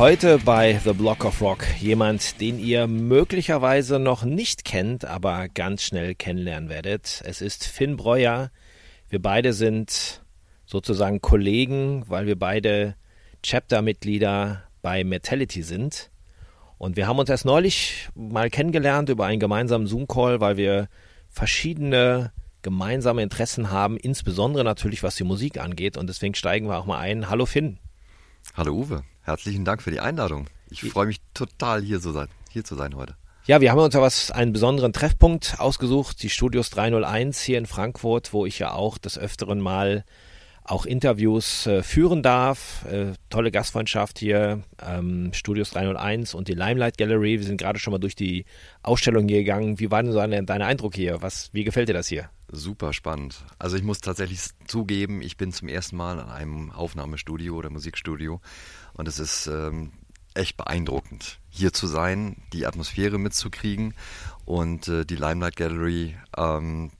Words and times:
heute 0.00 0.38
bei 0.38 0.80
The 0.82 0.94
Block 0.94 1.26
of 1.26 1.42
Rock 1.42 1.62
jemand, 1.78 2.40
den 2.40 2.58
ihr 2.58 2.86
möglicherweise 2.86 3.98
noch 3.98 4.24
nicht 4.24 4.64
kennt, 4.64 5.04
aber 5.04 5.50
ganz 5.50 5.82
schnell 5.82 6.14
kennenlernen 6.14 6.70
werdet. 6.70 7.20
Es 7.26 7.42
ist 7.42 7.66
Finn 7.66 7.98
Breuer. 7.98 8.50
Wir 9.10 9.20
beide 9.20 9.52
sind 9.52 10.22
sozusagen 10.64 11.20
Kollegen, 11.20 12.04
weil 12.08 12.24
wir 12.24 12.38
beide 12.38 12.94
Chapter-Mitglieder 13.42 14.62
bei 14.80 15.04
Metality 15.04 15.62
sind. 15.62 16.10
Und 16.78 16.96
wir 16.96 17.06
haben 17.06 17.18
uns 17.18 17.28
erst 17.28 17.44
neulich 17.44 18.08
mal 18.14 18.48
kennengelernt 18.48 19.10
über 19.10 19.26
einen 19.26 19.38
gemeinsamen 19.38 19.86
Zoom-Call, 19.86 20.40
weil 20.40 20.56
wir 20.56 20.88
verschiedene 21.28 22.32
gemeinsame 22.62 23.22
Interessen 23.22 23.70
haben, 23.70 23.98
insbesondere 23.98 24.64
natürlich 24.64 25.02
was 25.02 25.16
die 25.16 25.24
Musik 25.24 25.60
angeht. 25.60 25.98
Und 25.98 26.06
deswegen 26.06 26.34
steigen 26.34 26.68
wir 26.68 26.78
auch 26.78 26.86
mal 26.86 27.00
ein. 27.00 27.28
Hallo 27.28 27.44
Finn. 27.44 27.78
Hallo 28.54 28.72
Uwe, 28.72 29.02
herzlichen 29.22 29.64
Dank 29.64 29.82
für 29.82 29.90
die 29.90 30.00
Einladung. 30.00 30.48
Ich 30.70 30.82
freue 30.82 31.06
mich 31.06 31.20
total 31.34 31.82
hier 31.82 32.00
zu 32.00 32.12
sein, 32.12 32.28
hier 32.50 32.64
zu 32.64 32.74
sein 32.74 32.94
heute. 32.96 33.16
Ja, 33.46 33.60
wir 33.60 33.70
haben 33.70 33.78
uns 33.78 33.94
ja 33.94 34.00
was 34.00 34.30
einen 34.30 34.52
besonderen 34.52 34.92
Treffpunkt 34.92 35.56
ausgesucht, 35.58 36.22
die 36.22 36.30
Studios 36.30 36.70
301 36.70 37.40
hier 37.40 37.58
in 37.58 37.66
Frankfurt, 37.66 38.32
wo 38.32 38.46
ich 38.46 38.58
ja 38.58 38.72
auch 38.72 38.98
des 38.98 39.18
öfteren 39.18 39.60
mal 39.60 40.04
auch 40.70 40.86
Interviews 40.86 41.66
äh, 41.66 41.82
führen 41.82 42.22
darf. 42.22 42.84
Äh, 42.84 43.14
tolle 43.28 43.50
Gastfreundschaft 43.50 44.18
hier, 44.18 44.62
ähm, 44.80 45.32
Studios 45.32 45.70
301 45.70 46.34
und 46.34 46.48
die 46.48 46.54
Limelight 46.54 46.96
Gallery. 46.96 47.38
Wir 47.38 47.46
sind 47.46 47.60
gerade 47.60 47.78
schon 47.78 47.92
mal 47.92 47.98
durch 47.98 48.14
die 48.14 48.44
Ausstellung 48.82 49.28
hier 49.28 49.38
gegangen. 49.38 49.80
Wie 49.80 49.90
war 49.90 50.02
denn 50.02 50.12
so 50.12 50.18
dein, 50.18 50.46
dein 50.46 50.62
Eindruck 50.62 50.94
hier? 50.94 51.22
Was, 51.22 51.50
wie 51.52 51.64
gefällt 51.64 51.88
dir 51.88 51.94
das 51.94 52.08
hier? 52.08 52.30
Super 52.52 52.92
spannend. 52.92 53.44
Also 53.58 53.76
ich 53.76 53.82
muss 53.82 54.00
tatsächlich 54.00 54.40
zugeben, 54.66 55.22
ich 55.22 55.36
bin 55.36 55.52
zum 55.52 55.68
ersten 55.68 55.96
Mal 55.96 56.18
in 56.18 56.28
einem 56.28 56.70
Aufnahmestudio 56.70 57.56
oder 57.56 57.70
Musikstudio 57.70 58.40
und 58.94 59.08
es 59.08 59.18
ist 59.18 59.48
ähm, 59.48 59.92
echt 60.34 60.56
beeindruckend, 60.56 61.40
hier 61.48 61.72
zu 61.72 61.86
sein, 61.86 62.42
die 62.52 62.66
Atmosphäre 62.66 63.18
mitzukriegen 63.18 63.94
und 64.44 64.88
äh, 64.88 65.04
die 65.04 65.16
Limelight 65.16 65.56
Gallery, 65.56 66.16
ähm, 66.36 66.90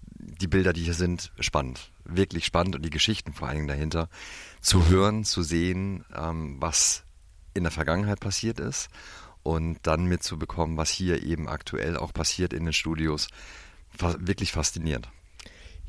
die 0.40 0.46
Bilder, 0.46 0.72
die 0.72 0.82
hier 0.82 0.94
sind, 0.94 1.32
spannend. 1.40 1.92
Wirklich 2.04 2.44
spannend 2.44 2.76
und 2.76 2.82
die 2.84 2.90
Geschichten 2.90 3.32
vor 3.32 3.48
allen 3.48 3.58
Dingen 3.58 3.68
dahinter 3.68 4.08
zu 4.60 4.88
hören, 4.88 5.24
zu 5.24 5.42
sehen, 5.42 6.04
ähm, 6.14 6.56
was 6.60 7.04
in 7.54 7.64
der 7.64 7.72
Vergangenheit 7.72 8.20
passiert 8.20 8.60
ist 8.60 8.88
und 9.42 9.78
dann 9.82 10.04
mitzubekommen, 10.04 10.76
was 10.76 10.90
hier 10.90 11.22
eben 11.22 11.48
aktuell 11.48 11.96
auch 11.96 12.12
passiert 12.12 12.52
in 12.52 12.64
den 12.64 12.72
Studios. 12.72 13.28
Fa 13.88 14.14
wirklich 14.20 14.52
faszinierend. 14.52 15.08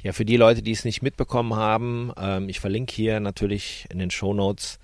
Ja, 0.02 0.14
für 0.14 0.26
die 0.26 0.38
Leute, 0.38 0.64
die 0.64 0.72
es 0.72 0.84
nicht 0.84 1.04
mitbekommen 1.04 1.56
haben, 1.56 2.12
ähm, 2.18 2.50
ich 2.50 2.60
verlinke 2.60 2.94
hier 2.94 3.20
natürlich 3.20 3.86
in 3.92 4.00
den 4.00 4.10
Show 4.10 4.34
Notes 4.34 4.80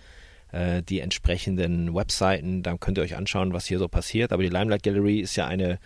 äh, 0.52 0.84
die 0.84 1.00
entsprechenden 1.00 1.96
Webseiten. 1.96 2.62
Dann 2.62 2.80
könnt 2.80 3.00
ihr 3.00 3.04
euch 3.04 3.16
anschauen, 3.16 3.54
was 3.54 3.66
hier 3.66 3.80
so 3.80 3.88
passiert. 3.88 4.32
Aber 4.32 4.44
die 4.44 4.50
Limelight 4.50 4.84
Gallery 4.84 5.20
ist 5.20 5.36
ja 5.36 5.48
eine 5.48 5.80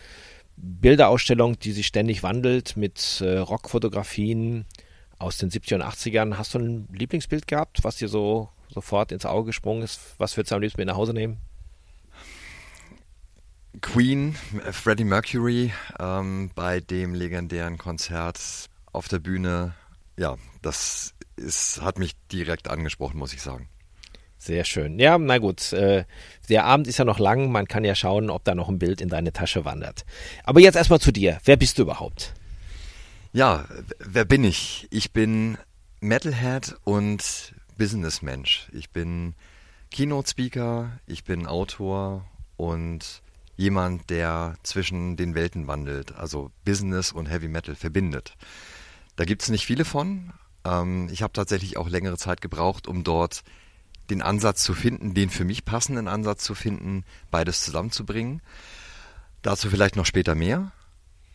Bilderausstellung, 0.61 1.57
die 1.59 1.71
sich 1.71 1.87
ständig 1.87 2.23
wandelt 2.23 2.77
mit 2.77 3.21
äh, 3.21 3.37
Rockfotografien 3.37 4.65
aus 5.17 5.37
den 5.37 5.49
70er 5.49 5.75
und 5.75 5.83
80ern. 5.83 6.37
Hast 6.37 6.53
du 6.53 6.59
ein 6.59 6.87
Lieblingsbild 6.91 7.47
gehabt, 7.47 7.83
was 7.83 7.97
dir 7.97 8.07
so 8.07 8.49
sofort 8.69 9.11
ins 9.11 9.25
Auge 9.25 9.47
gesprungen 9.47 9.81
ist? 9.81 9.99
Was 10.17 10.37
würdest 10.37 10.51
du 10.51 10.55
am 10.55 10.61
liebsten 10.61 10.81
mit 10.81 10.87
nach 10.87 10.95
Hause 10.95 11.13
nehmen? 11.13 11.37
Queen, 13.81 14.35
Freddie 14.71 15.05
Mercury 15.05 15.71
ähm, 15.99 16.51
bei 16.53 16.81
dem 16.81 17.13
legendären 17.13 17.77
Konzert 17.77 18.69
auf 18.91 19.07
der 19.07 19.19
Bühne, 19.19 19.73
ja, 20.17 20.37
das 20.61 21.13
ist, 21.37 21.81
hat 21.81 21.97
mich 21.97 22.13
direkt 22.31 22.69
angesprochen, 22.69 23.17
muss 23.17 23.33
ich 23.33 23.41
sagen. 23.41 23.69
Sehr 24.41 24.65
schön. 24.65 24.97
Ja, 24.97 25.19
na 25.19 25.37
gut. 25.37 25.71
Äh, 25.71 26.05
der 26.49 26.65
Abend 26.65 26.87
ist 26.87 26.97
ja 26.97 27.05
noch 27.05 27.19
lang. 27.19 27.51
Man 27.51 27.67
kann 27.67 27.83
ja 27.83 27.93
schauen, 27.93 28.31
ob 28.31 28.43
da 28.43 28.55
noch 28.55 28.69
ein 28.69 28.79
Bild 28.79 28.99
in 28.99 29.07
deine 29.07 29.31
Tasche 29.31 29.65
wandert. 29.65 30.03
Aber 30.43 30.59
jetzt 30.59 30.73
erstmal 30.73 30.99
zu 30.99 31.11
dir. 31.11 31.37
Wer 31.45 31.57
bist 31.57 31.77
du 31.77 31.83
überhaupt? 31.83 32.33
Ja, 33.33 33.65
wer 33.99 34.25
bin 34.25 34.43
ich? 34.43 34.87
Ich 34.89 35.13
bin 35.13 35.59
Metalhead 35.99 36.75
und 36.85 37.53
Businessmensch. 37.77 38.67
Ich 38.73 38.89
bin 38.89 39.35
Keynote-Speaker, 39.91 40.89
ich 41.05 41.23
bin 41.23 41.45
Autor 41.45 42.25
und 42.57 43.21
jemand, 43.57 44.09
der 44.09 44.55
zwischen 44.63 45.17
den 45.17 45.35
Welten 45.35 45.67
wandelt, 45.67 46.15
also 46.15 46.49
Business 46.65 47.11
und 47.11 47.27
Heavy 47.27 47.47
Metal 47.47 47.75
verbindet. 47.75 48.33
Da 49.17 49.25
gibt 49.25 49.43
es 49.43 49.49
nicht 49.49 49.67
viele 49.67 49.85
von. 49.85 50.33
Ähm, 50.65 51.09
ich 51.11 51.21
habe 51.21 51.31
tatsächlich 51.31 51.77
auch 51.77 51.89
längere 51.89 52.17
Zeit 52.17 52.41
gebraucht, 52.41 52.87
um 52.87 53.03
dort 53.03 53.43
den 54.11 54.21
Ansatz 54.21 54.63
zu 54.63 54.73
finden, 54.73 55.13
den 55.13 55.29
für 55.29 55.45
mich 55.45 55.65
passenden 55.65 56.07
Ansatz 56.07 56.43
zu 56.43 56.53
finden, 56.53 57.03
beides 57.31 57.63
zusammenzubringen. 57.63 58.41
Dazu 59.41 59.69
vielleicht 59.69 59.95
noch 59.95 60.05
später 60.05 60.35
mehr. 60.35 60.71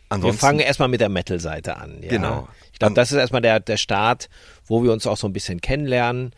Ansonsten, 0.09 0.37
wir 0.37 0.39
fangen 0.39 0.59
erstmal 0.59 0.87
mit 0.87 1.01
der 1.01 1.09
Metal-Seite 1.09 1.75
an. 1.75 2.01
Ja? 2.01 2.09
Genau. 2.09 2.47
Ich 2.71 2.79
glaube, 2.79 2.95
das 2.95 3.11
ist 3.11 3.17
erstmal 3.17 3.41
der, 3.41 3.59
der 3.59 3.75
Start, 3.75 4.29
wo 4.65 4.83
wir 4.83 4.93
uns 4.93 5.05
auch 5.05 5.17
so 5.17 5.27
ein 5.27 5.33
bisschen 5.33 5.59
kennenlernen. 5.59 6.31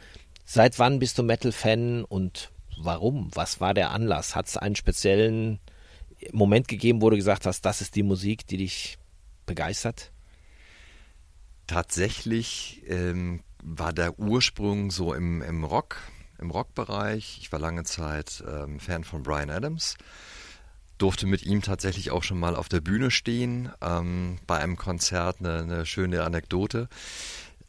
Seit 0.46 0.80
wann 0.80 0.98
bist 0.98 1.20
du 1.20 1.24
Metal-Fan 1.24 2.04
und 2.06 2.52
warum? 2.82 3.30
Was 3.36 3.62
war 3.62 3.76
der 3.76 3.92
Anlass? 3.92 4.36
Hat 4.36 4.48
es 4.48 4.58
einen 4.58 4.76
speziellen 4.76 5.60
Moment 6.32 6.68
gegeben, 6.68 7.02
wo 7.02 7.10
du 7.12 7.16
gesagt 7.16 7.46
hast, 7.46 7.62
das 7.62 7.82
ist 7.82 7.96
die 7.96 8.04
Musik, 8.04 8.48
die 8.48 8.58
dich 8.58 8.98
begeistert? 9.46 10.12
Tatsächlich 11.68 12.82
ähm, 12.88 13.44
war 13.62 13.94
der 13.94 14.18
Ursprung 14.18 14.90
so 14.90 15.14
im, 15.14 15.44
im 15.44 15.64
Rock, 15.64 15.98
im 16.40 16.52
Rockbereich. 16.52 17.40
Ich 17.42 17.52
war 17.52 17.60
lange 17.60 17.84
Zeit 17.84 18.44
ähm, 18.48 18.80
Fan 18.80 19.04
von 19.04 19.24
Brian 19.24 19.50
Adams. 19.50 19.96
Durfte 20.98 21.28
mit 21.28 21.44
ihm 21.44 21.62
tatsächlich 21.62 22.12
auch 22.12 22.24
schon 22.24 22.40
mal 22.40 22.56
auf 22.56 22.68
der 22.68 22.82
Bühne 22.82 23.12
stehen, 23.12 23.72
ähm, 23.82 24.38
bei 24.48 24.60
einem 24.60 24.76
Konzert, 24.76 25.38
eine, 25.40 25.60
eine 25.60 25.86
schöne 25.86 26.24
Anekdote, 26.24 26.90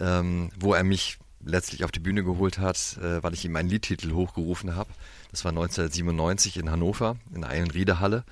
ähm, 0.01 0.51
wo 0.59 0.75
er 0.75 0.83
mich 0.83 1.19
letztlich 1.43 1.85
auf 1.85 1.93
die 1.93 2.01
Bühne 2.01 2.25
geholt 2.25 2.59
hat, 2.59 2.99
äh, 2.99 3.23
weil 3.23 3.35
ich 3.35 3.45
ihm 3.45 3.57
einen 3.57 3.69
Liedtitel 3.69 4.13
hochgerufen 4.13 4.75
habe. 4.75 4.91
Das 5.31 5.45
war 5.45 5.51
1997 5.51 6.57
in 6.57 6.71
Hannover, 6.71 7.17
in 7.35 7.43
der 7.43 7.51
Eilenriede-Halle. 7.51 8.25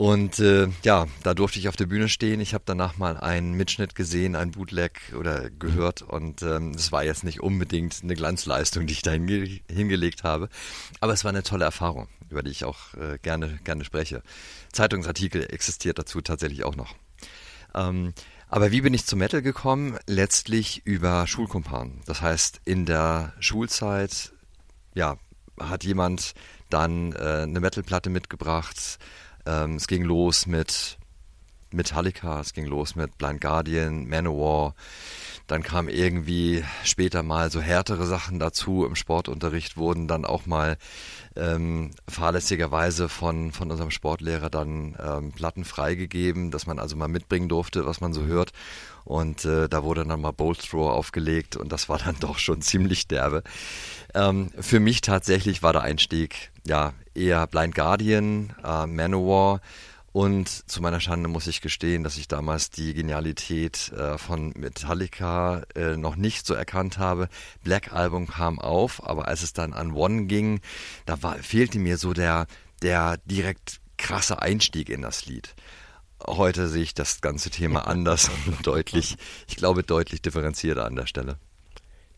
Und 0.00 0.38
äh, 0.38 0.68
ja, 0.82 1.08
da 1.24 1.34
durfte 1.34 1.58
ich 1.58 1.68
auf 1.68 1.76
der 1.76 1.84
Bühne 1.84 2.08
stehen. 2.08 2.40
Ich 2.40 2.54
habe 2.54 2.64
danach 2.64 2.96
mal 2.96 3.18
einen 3.18 3.52
Mitschnitt 3.52 3.94
gesehen, 3.94 4.34
ein 4.34 4.52
Bootleg 4.52 5.12
oder 5.14 5.50
gehört. 5.50 6.00
Und 6.00 6.40
ähm, 6.40 6.70
es 6.70 6.86
ähm, 6.86 6.92
war 6.92 7.04
jetzt 7.04 7.22
nicht 7.22 7.42
unbedingt 7.42 8.00
eine 8.02 8.14
Glanzleistung, 8.14 8.86
die 8.86 8.94
ich 8.94 9.02
da 9.02 9.10
hinge 9.10 9.60
hingelegt 9.70 10.24
habe. 10.24 10.48
Aber 11.00 11.12
es 11.12 11.22
war 11.22 11.28
eine 11.28 11.42
tolle 11.42 11.66
Erfahrung, 11.66 12.08
über 12.30 12.42
die 12.42 12.50
ich 12.50 12.64
auch 12.64 12.94
äh, 12.94 13.18
gerne, 13.20 13.58
gerne 13.62 13.84
spreche. 13.84 14.22
Zeitungsartikel 14.72 15.44
existiert 15.52 15.98
dazu 15.98 16.22
tatsächlich 16.22 16.64
auch 16.64 16.76
noch. 16.76 16.94
Ähm, 17.74 18.14
aber 18.48 18.70
wie 18.70 18.80
bin 18.80 18.94
ich 18.94 19.04
zum 19.04 19.18
Metal 19.18 19.42
gekommen? 19.42 19.98
Letztlich 20.06 20.80
über 20.86 21.26
Schulkumpanen. 21.26 22.00
Das 22.06 22.22
heißt, 22.22 22.62
in 22.64 22.86
der 22.86 23.34
Schulzeit, 23.38 24.32
ja, 24.94 25.18
hat 25.58 25.84
jemand 25.84 26.32
dann 26.70 27.12
äh, 27.12 27.42
eine 27.42 27.60
Metalplatte 27.60 28.08
mitgebracht 28.08 28.98
ähm, 29.46 29.76
es 29.76 29.86
ging 29.86 30.04
los 30.04 30.46
mit 30.46 30.98
Metallica, 31.72 32.40
es 32.40 32.52
ging 32.52 32.66
los 32.66 32.96
mit 32.96 33.16
Blind 33.18 33.40
Guardian, 33.40 34.08
Manowar. 34.08 34.74
Dann 35.50 35.64
kam 35.64 35.88
irgendwie 35.88 36.62
später 36.84 37.24
mal 37.24 37.50
so 37.50 37.60
härtere 37.60 38.06
Sachen 38.06 38.38
dazu. 38.38 38.86
Im 38.86 38.94
Sportunterricht 38.94 39.76
wurden 39.76 40.06
dann 40.06 40.24
auch 40.24 40.46
mal 40.46 40.76
ähm, 41.34 41.90
fahrlässigerweise 42.06 43.08
von, 43.08 43.50
von 43.50 43.68
unserem 43.68 43.90
Sportlehrer 43.90 44.48
dann 44.48 44.96
ähm, 45.04 45.32
Platten 45.32 45.64
freigegeben, 45.64 46.52
dass 46.52 46.68
man 46.68 46.78
also 46.78 46.94
mal 46.94 47.08
mitbringen 47.08 47.48
durfte, 47.48 47.84
was 47.84 48.00
man 48.00 48.12
so 48.12 48.26
hört. 48.26 48.52
Und 49.04 49.44
äh, 49.44 49.68
da 49.68 49.82
wurde 49.82 50.04
dann 50.04 50.20
mal 50.20 50.30
Bolt 50.30 50.60
Throw 50.70 50.88
aufgelegt 50.88 51.56
und 51.56 51.72
das 51.72 51.88
war 51.88 51.98
dann 51.98 52.14
doch 52.20 52.38
schon 52.38 52.62
ziemlich 52.62 53.08
derbe. 53.08 53.42
Ähm, 54.14 54.52
für 54.60 54.78
mich 54.78 55.00
tatsächlich 55.00 55.64
war 55.64 55.72
der 55.72 55.82
Einstieg 55.82 56.52
ja 56.64 56.92
eher 57.12 57.48
Blind 57.48 57.74
Guardian, 57.74 58.54
äh, 58.64 58.86
Manowar 58.86 59.60
und 60.12 60.48
zu 60.48 60.82
meiner 60.82 60.98
Schande 60.98 61.28
muss 61.28 61.46
ich 61.46 61.60
gestehen, 61.60 62.02
dass 62.02 62.16
ich 62.16 62.26
damals 62.26 62.70
die 62.70 62.94
Genialität 62.94 63.92
äh, 63.92 64.18
von 64.18 64.52
Metallica 64.56 65.62
äh, 65.76 65.96
noch 65.96 66.16
nicht 66.16 66.46
so 66.46 66.54
erkannt 66.54 66.98
habe. 66.98 67.28
Black 67.62 67.92
Album 67.92 68.26
kam 68.26 68.58
auf, 68.58 69.06
aber 69.08 69.28
als 69.28 69.42
es 69.42 69.52
dann 69.52 69.72
an 69.72 69.92
One 69.92 70.24
ging, 70.24 70.60
da 71.06 71.22
war, 71.22 71.36
fehlte 71.36 71.78
mir 71.78 71.96
so 71.96 72.12
der, 72.12 72.48
der 72.82 73.18
direkt 73.24 73.80
krasse 73.98 74.42
Einstieg 74.42 74.88
in 74.88 75.02
das 75.02 75.26
Lied. 75.26 75.54
Heute 76.26 76.66
sehe 76.66 76.82
ich 76.82 76.94
das 76.94 77.20
ganze 77.20 77.50
Thema 77.50 77.80
anders 77.86 78.30
und 78.46 78.66
deutlich, 78.66 79.16
ich 79.46 79.56
glaube, 79.56 79.84
deutlich 79.84 80.22
differenzierter 80.22 80.86
an 80.86 80.96
der 80.96 81.06
Stelle. 81.06 81.38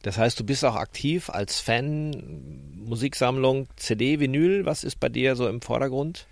Das 0.00 0.16
heißt, 0.16 0.40
du 0.40 0.44
bist 0.44 0.64
auch 0.64 0.76
aktiv 0.76 1.28
als 1.28 1.60
Fan, 1.60 2.72
Musiksammlung, 2.74 3.68
CD, 3.76 4.18
Vinyl. 4.18 4.64
Was 4.64 4.82
ist 4.82 4.98
bei 4.98 5.10
dir 5.10 5.36
so 5.36 5.46
im 5.46 5.60
Vordergrund? 5.60 6.26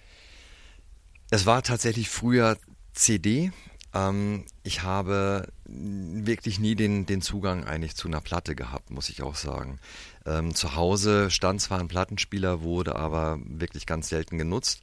Es 1.31 1.47
war 1.47 1.63
tatsächlich 1.63 2.11
früher 2.11 2.59
CD. 2.93 3.53
Ähm, 3.95 4.45
ich 4.65 4.83
habe 4.83 5.49
wirklich 5.65 6.59
nie 6.59 6.75
den, 6.75 7.07
den 7.07 7.23
Zugang 7.23 7.65
eigentlich 7.65 7.95
zu 7.95 8.09
einer 8.09 8.21
Platte 8.21 8.57
gehabt, 8.57 8.91
muss 8.91 9.09
ich 9.09 9.23
auch 9.23 9.37
sagen. 9.37 9.79
Ähm, 10.27 10.57
zu 10.57 10.75
Hause 10.75 11.31
stand 11.31 11.61
zwar 11.61 11.79
ein 11.79 11.87
Plattenspieler, 11.87 12.63
wurde 12.63 12.97
aber 12.97 13.39
wirklich 13.45 13.87
ganz 13.87 14.09
selten 14.09 14.39
genutzt. 14.39 14.83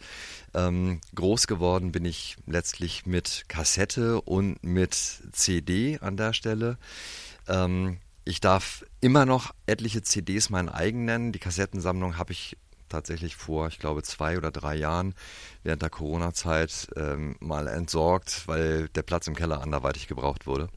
Ähm, 0.53 1.01
groß 1.15 1.47
geworden 1.47 1.91
bin 1.91 2.05
ich 2.05 2.37
letztlich 2.45 3.05
mit 3.05 3.45
Kassette 3.49 4.21
und 4.21 4.63
mit 4.63 4.95
CD 5.33 5.99
an 5.99 6.17
der 6.17 6.33
Stelle. 6.33 6.77
Ich 8.25 8.41
darf 8.41 8.83
immer 8.99 9.25
noch 9.25 9.53
etliche 9.67 10.01
CDs 10.01 10.49
meinen 10.49 10.67
eigen 10.67 11.05
nennen. 11.05 11.31
Die 11.31 11.39
Kassettensammlung 11.39 12.17
habe 12.17 12.33
ich 12.33 12.57
tatsächlich 12.89 13.35
vor, 13.35 13.67
ich 13.67 13.79
glaube, 13.79 14.03
zwei 14.03 14.37
oder 14.37 14.51
drei 14.51 14.75
Jahren 14.75 15.13
während 15.63 15.81
der 15.81 15.89
Corona-Zeit 15.89 16.89
ähm, 16.95 17.35
mal 17.39 17.67
entsorgt, 17.67 18.47
weil 18.47 18.89
der 18.89 19.03
Platz 19.03 19.27
im 19.27 19.35
Keller 19.35 19.61
anderweitig 19.61 20.07
gebraucht 20.07 20.47
wurde. 20.47 20.69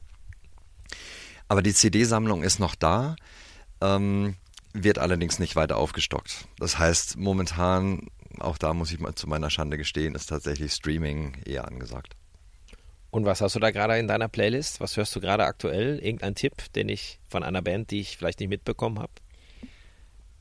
Aber 1.47 1.61
die 1.61 1.73
CD-Sammlung 1.73 2.43
ist 2.43 2.59
noch 2.59 2.75
da, 2.75 3.15
ähm, 3.81 4.35
wird 4.73 4.99
allerdings 4.99 5.39
nicht 5.39 5.55
weiter 5.55 5.77
aufgestockt. 5.77 6.47
Das 6.57 6.79
heißt, 6.79 7.17
momentan, 7.17 8.07
auch 8.39 8.57
da 8.57 8.73
muss 8.73 8.91
ich 8.91 8.99
mal 8.99 9.15
zu 9.15 9.27
meiner 9.27 9.49
Schande 9.49 9.77
gestehen, 9.77 10.15
ist 10.15 10.27
tatsächlich 10.27 10.71
Streaming 10.71 11.41
eher 11.45 11.67
angesagt. 11.67 12.15
Und 13.09 13.25
was 13.25 13.41
hast 13.41 13.55
du 13.55 13.59
da 13.59 13.71
gerade 13.71 13.97
in 13.97 14.07
deiner 14.07 14.29
Playlist? 14.29 14.79
Was 14.79 14.95
hörst 14.95 15.13
du 15.15 15.19
gerade 15.19 15.43
aktuell? 15.43 15.99
Irgendein 15.99 16.33
Tipp, 16.33 16.71
den 16.73 16.87
ich 16.87 17.19
von 17.27 17.43
einer 17.43 17.61
Band, 17.61 17.91
die 17.91 17.99
ich 17.99 18.17
vielleicht 18.17 18.39
nicht 18.39 18.49
mitbekommen 18.49 18.99
habe? 18.99 19.11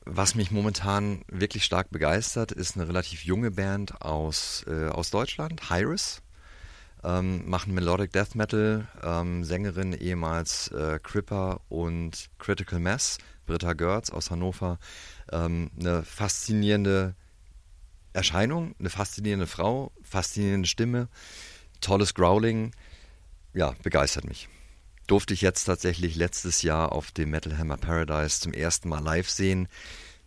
Was 0.07 0.35
mich 0.35 0.51
momentan 0.51 1.23
wirklich 1.29 1.65
stark 1.65 1.91
begeistert, 1.91 2.53
ist 2.53 2.77
eine 2.77 2.89
relativ 2.89 3.25
junge 3.25 3.51
Band 3.51 4.01
aus, 4.01 4.65
äh, 4.67 4.89
aus 4.89 5.11
Deutschland, 5.11 5.69
Hyris. 5.69 6.23
Ähm, 7.05 7.49
machen 7.49 7.75
Melodic 7.75 8.13
Death 8.13 8.35
Metal, 8.35 8.87
ähm, 9.03 9.45
Sängerin 9.45 9.93
ehemals 9.93 10.69
äh, 10.69 10.99
Cripper 11.03 11.61
und 11.69 12.31
Critical 12.39 12.79
Mass, 12.79 13.19
Britta 13.47 13.73
Görz 13.75 14.11
aus 14.11 14.31
Hannover. 14.31 14.79
Ähm, 15.33 15.71
eine 15.79 16.03
faszinierende 16.03 17.15
Erscheinung, 18.13 18.75
eine 18.79 18.91
faszinierende 18.91 19.47
Frau, 19.47 19.93
faszinierende 20.03 20.69
Stimme, 20.69 21.09
tolles 21.81 22.15
Growling. 22.15 22.75
Ja, 23.55 23.75
begeistert 23.83 24.25
mich 24.25 24.49
durfte 25.11 25.35
ich 25.35 25.41
jetzt 25.41 25.65
tatsächlich 25.65 26.15
letztes 26.15 26.63
Jahr 26.63 26.93
auf 26.93 27.11
dem 27.11 27.31
Metal 27.31 27.59
Hammer 27.59 27.77
Paradise 27.77 28.41
zum 28.41 28.53
ersten 28.53 28.89
Mal 28.89 29.03
live 29.03 29.29
sehen, 29.29 29.67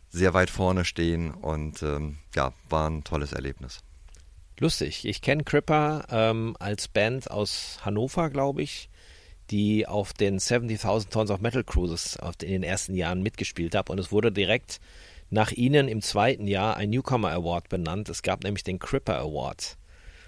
sehr 0.10 0.34
weit 0.34 0.50
vorne 0.50 0.84
stehen 0.84 1.32
und 1.32 1.82
ähm, 1.82 2.18
ja, 2.36 2.52
war 2.70 2.90
ein 2.90 3.04
tolles 3.06 3.32
Erlebnis. 3.32 3.80
Lustig. 4.60 5.06
Ich 5.06 5.22
kenne 5.22 5.46
Cripper 5.46 6.06
ähm, 6.12 6.58
als 6.60 6.90
Band 6.90 7.32
aus 7.32 7.80
Hannover, 7.84 8.30
glaube 8.30 8.62
ich, 8.62 8.90
die 9.52 9.88
auf 9.88 10.12
den 10.12 10.40
70.000 10.40 11.10
Tons 11.10 11.32
of 11.32 11.40
Metal 11.40 11.64
Cruises 11.64 12.18
in 12.42 12.50
den 12.50 12.64
ersten 12.64 12.94
Jahren 12.94 13.24
mitgespielt 13.24 13.76
hat 13.76 13.90
und 13.90 14.00
es 14.00 14.12
wurde 14.12 14.34
direkt 14.34 14.82
nach 15.30 15.52
ihnen 15.52 15.88
im 15.88 16.02
zweiten 16.02 16.46
Jahr 16.46 16.76
ein 16.76 16.90
Newcomer 16.90 17.32
Award 17.32 17.70
benannt. 17.70 18.10
Es 18.10 18.22
gab 18.22 18.44
nämlich 18.44 18.64
den 18.64 18.80
Cripper 18.80 19.18
Award. 19.18 19.78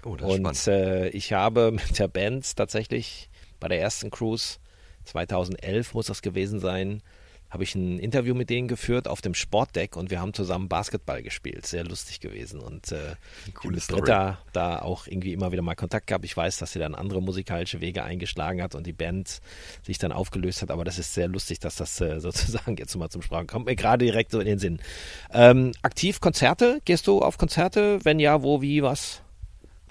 Oh, 0.04 0.16
das 0.16 0.30
und 0.30 0.66
äh, 0.66 1.08
ich 1.10 1.34
habe 1.34 1.72
mit 1.72 1.98
der 1.98 2.08
Band 2.08 2.56
tatsächlich 2.56 3.28
bei 3.60 3.68
der 3.68 3.80
ersten 3.80 4.10
Cruise, 4.10 4.58
2011 5.04 5.94
muss 5.94 6.06
das 6.06 6.22
gewesen 6.22 6.60
sein, 6.60 7.02
habe 7.50 7.62
ich 7.62 7.74
ein 7.74 7.98
Interview 7.98 8.34
mit 8.34 8.50
denen 8.50 8.66
geführt 8.66 9.06
auf 9.06 9.20
dem 9.20 9.34
Sportdeck 9.34 9.96
und 9.96 10.10
wir 10.10 10.20
haben 10.20 10.34
zusammen 10.34 10.68
Basketball 10.68 11.22
gespielt. 11.22 11.66
Sehr 11.66 11.84
lustig 11.84 12.20
gewesen. 12.20 12.60
Und 12.60 12.90
äh, 12.90 13.14
Coole 13.54 13.76
mit 13.76 13.86
Britta 13.86 14.38
da 14.52 14.80
auch 14.80 15.06
irgendwie 15.06 15.32
immer 15.32 15.52
wieder 15.52 15.62
mal 15.62 15.76
Kontakt 15.76 16.08
gehabt. 16.08 16.24
Ich 16.24 16.36
weiß, 16.36 16.58
dass 16.58 16.72
sie 16.72 16.80
dann 16.80 16.94
andere 16.94 17.22
musikalische 17.22 17.80
Wege 17.80 18.02
eingeschlagen 18.02 18.60
hat 18.60 18.74
und 18.74 18.86
die 18.86 18.92
Band 18.92 19.40
sich 19.82 19.98
dann 19.98 20.10
aufgelöst 20.10 20.62
hat. 20.62 20.70
Aber 20.70 20.84
das 20.84 20.98
ist 20.98 21.14
sehr 21.14 21.28
lustig, 21.28 21.60
dass 21.60 21.76
das 21.76 22.00
äh, 22.00 22.20
sozusagen 22.20 22.76
jetzt 22.76 22.94
mal 22.96 23.10
zum 23.10 23.22
Sprachen 23.22 23.46
kommt. 23.46 23.66
Mir 23.66 23.76
gerade 23.76 24.04
direkt 24.04 24.32
so 24.32 24.40
in 24.40 24.46
den 24.46 24.58
Sinn. 24.58 24.80
Ähm, 25.32 25.72
aktiv 25.82 26.20
Konzerte? 26.20 26.80
Gehst 26.84 27.06
du 27.06 27.22
auf 27.22 27.38
Konzerte? 27.38 28.00
Wenn 28.02 28.18
ja, 28.18 28.42
wo, 28.42 28.60
wie, 28.60 28.82
was? 28.82 29.22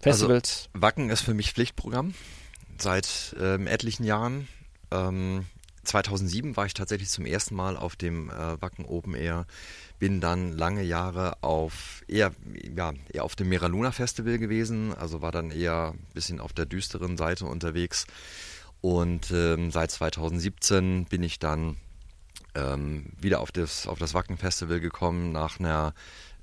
Festivals? 0.01 0.69
Also, 0.73 0.81
Wacken 0.81 1.09
ist 1.09 1.21
für 1.21 1.33
mich 1.33 1.53
Pflichtprogramm 1.53 2.13
seit 2.81 3.35
ähm, 3.39 3.67
etlichen 3.67 4.03
Jahren. 4.03 4.47
Ähm, 4.91 5.45
2007 5.83 6.57
war 6.57 6.65
ich 6.65 6.73
tatsächlich 6.73 7.09
zum 7.09 7.25
ersten 7.25 7.55
Mal 7.55 7.77
auf 7.77 7.95
dem 7.95 8.29
äh, 8.29 8.61
Wacken 8.61 8.85
Open 8.85 9.13
Air, 9.13 9.45
bin 9.99 10.19
dann 10.19 10.51
lange 10.51 10.83
Jahre 10.83 11.41
auf 11.41 12.03
eher, 12.07 12.31
ja, 12.75 12.93
eher 13.11 13.23
auf 13.23 13.35
dem 13.35 13.49
Mera 13.49 13.91
Festival 13.91 14.37
gewesen, 14.37 14.93
also 14.93 15.21
war 15.21 15.31
dann 15.31 15.51
eher 15.51 15.93
ein 15.93 16.13
bisschen 16.13 16.39
auf 16.39 16.53
der 16.53 16.65
düsteren 16.65 17.17
Seite 17.17 17.45
unterwegs. 17.45 18.05
Und 18.81 19.31
ähm, 19.31 19.71
seit 19.71 19.91
2017 19.91 21.05
bin 21.05 21.23
ich 21.23 21.39
dann 21.39 21.77
ähm, 22.53 23.13
wieder 23.19 23.39
auf 23.39 23.51
das, 23.51 23.87
auf 23.87 23.99
das 23.99 24.13
Wacken 24.13 24.37
Festival 24.37 24.79
gekommen 24.79 25.31
nach 25.31 25.59
einer 25.59 25.93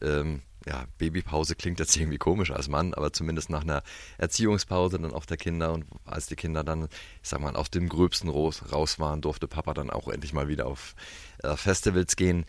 ähm, 0.01 0.43
ja, 0.67 0.87
Babypause 0.99 1.55
klingt 1.55 1.81
jetzt 1.81 1.97
irgendwie 1.97 2.19
komisch 2.19 2.51
als 2.51 2.69
Mann, 2.69 2.95
aber 2.95 3.13
zumindest 3.13 3.51
nach 3.51 3.63
einer 3.63 3.83
Erziehungspause 4.19 4.99
dann 4.99 5.13
auch 5.13 5.27
der 5.27 5.37
Kinder 5.37 5.73
und 5.73 5.85
als 6.05 6.27
die 6.27 6.37
Kinder 6.37 6.65
dann, 6.65 6.85
ich 7.23 7.29
sag 7.29 7.41
mal, 7.41 7.57
aus 7.57 7.71
dem 7.71 7.89
Gröbsten 7.89 8.31
raus, 8.31 8.63
raus 8.73 8.99
waren, 8.99 9.21
durfte 9.21 9.49
Papa 9.49 9.75
dann 9.75 9.91
auch 9.91 10.09
endlich 10.09 10.33
mal 10.33 10.49
wieder 10.49 10.67
auf 10.67 10.95
äh, 11.43 11.57
Festivals 11.57 12.17
gehen. 12.17 12.45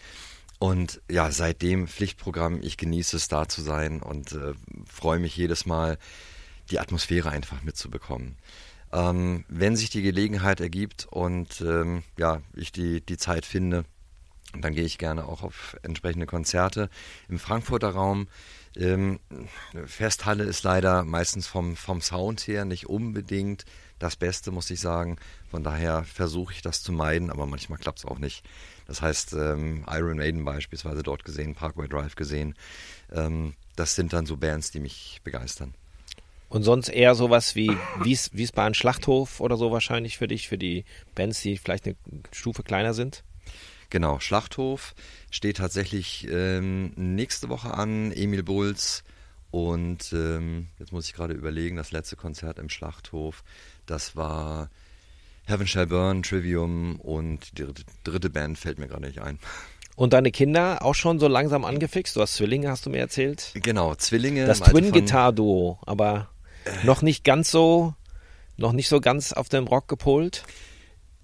Und 0.60 1.02
ja, 1.10 1.32
seitdem 1.32 1.88
Pflichtprogramm, 1.88 2.62
ich 2.62 2.78
genieße 2.78 3.18
es 3.18 3.28
da 3.28 3.48
zu 3.48 3.62
sein 3.62 4.02
und 4.02 4.32
äh, 4.32 4.54
freue 4.86 5.20
mich 5.20 5.36
jedes 5.36 5.66
Mal, 5.66 5.98
die 6.70 6.80
Atmosphäre 6.80 7.30
einfach 7.30 7.64
mitzubekommen. 7.64 8.38
Ähm, 8.94 9.44
wenn 9.50 9.76
sich 9.76 9.90
die 9.90 10.04
Gelegenheit 10.04 10.62
ergibt 10.62 11.08
und 11.10 11.62
ähm, 11.62 12.04
ja, 12.18 12.42
ich 12.54 12.72
die, 12.72 13.02
die 13.02 13.18
Zeit 13.18 13.46
finde, 13.46 13.86
und 14.54 14.64
dann 14.64 14.74
gehe 14.74 14.86
ich 14.86 14.98
gerne 14.98 15.26
auch 15.26 15.44
auf 15.44 15.76
entsprechende 15.82 16.26
Konzerte 16.26 16.90
im 17.28 17.40
Frankfurter 17.40 17.90
Raum. 17.90 18.28
Ähm, 18.76 19.20
Festhalle 19.86 20.44
ist 20.44 20.64
leider 20.64 21.04
meistens 21.04 21.48
vom, 21.48 21.76
vom 21.76 22.02
Sound 22.02 22.42
her 22.42 22.66
nicht 22.66 22.88
unbedingt 22.88 23.66
das 24.00 24.16
Beste, 24.16 24.52
muss 24.52 24.70
ich 24.70 24.80
sagen. 24.80 25.18
Von 25.50 25.64
daher 25.64 26.04
versuche 26.04 26.54
ich 26.54 26.62
das 26.62 26.82
zu 26.82 26.92
meiden, 26.92 27.30
aber 27.30 27.46
manchmal 27.46 27.80
klappt 27.80 28.00
es 28.00 28.06
auch 28.06 28.20
nicht. 28.20 28.44
Das 28.88 29.02
heißt, 29.02 29.34
ähm, 29.34 29.86
Iron 29.90 30.18
Maiden 30.18 30.44
beispielsweise 30.44 31.04
dort 31.04 31.24
gesehen, 31.24 31.56
Parkway 31.56 31.88
Drive 31.88 32.16
gesehen. 32.16 32.56
Ähm, 33.12 33.54
das 33.76 33.96
sind 33.96 34.14
dann 34.14 34.26
so 34.26 34.38
Bands, 34.38 34.72
die 34.72 34.80
mich 34.80 35.22
begeistern. 35.24 35.74
Und 36.50 36.62
sonst 36.64 36.90
eher 36.90 37.16
sowas 37.16 37.56
wie 37.56 37.76
Wies, 38.02 38.30
Wiesbaden 38.34 38.76
Schlachthof 38.76 39.40
oder 39.40 39.58
so 39.58 39.72
wahrscheinlich 39.72 40.20
für 40.20 40.28
dich, 40.28 40.48
für 40.48 40.60
die 40.60 40.86
Bands, 41.16 41.42
die 41.42 41.58
vielleicht 41.58 41.86
eine 41.86 41.96
Stufe 42.32 42.62
kleiner 42.62 42.94
sind? 42.94 43.24
Genau, 43.94 44.20
Schlachthof 44.20 44.96
steht 45.30 45.58
tatsächlich 45.58 46.28
ähm, 46.28 46.94
nächste 46.96 47.48
Woche 47.50 47.76
an, 47.76 48.12
Emil 48.12 48.42
Bulls. 48.42 49.04
Und 49.52 50.12
ähm, 50.14 50.70
jetzt 50.80 50.92
muss 50.92 51.06
ich 51.06 51.14
gerade 51.14 51.36
überlegen, 51.36 51.76
das 51.76 51.92
letzte 51.92 52.16
Konzert 52.16 52.58
im 52.58 52.70
Schlachthof, 52.70 53.44
das 53.86 54.16
war 54.16 54.72
Heaven 55.46 55.68
Shall 55.68 55.86
Burn, 55.86 56.24
Trivium 56.24 57.00
und 57.02 57.56
die 57.60 57.68
dritte, 58.04 58.32
Band 58.32 58.58
fällt 58.58 58.80
mir 58.80 58.88
gerade 58.88 59.06
nicht 59.06 59.20
ein. 59.22 59.38
Und 59.96 60.14
deine 60.14 60.32
Kinder 60.32 60.82
auch 60.82 60.96
schon 60.96 61.20
so 61.20 61.28
langsam 61.28 61.64
angefixt? 61.64 62.16
Du 62.16 62.22
hast 62.22 62.34
Zwillinge, 62.34 62.72
hast 62.72 62.88
du 62.88 62.90
mir 62.90 62.98
erzählt? 62.98 63.52
Genau, 63.54 63.94
Zwillinge. 63.94 64.48
Das 64.48 64.60
Twin-Gitar-Duo, 64.60 65.78
aber 65.86 66.30
Äh, 66.66 66.84
noch 66.84 67.04
nicht 67.04 67.24
ganz 67.24 67.52
so, 67.52 67.94
noch 68.58 68.72
nicht 68.72 68.88
so 68.90 69.02
ganz 69.02 69.34
auf 69.34 69.50
dem 69.50 69.68
Rock 69.68 69.88
gepolt? 69.88 70.46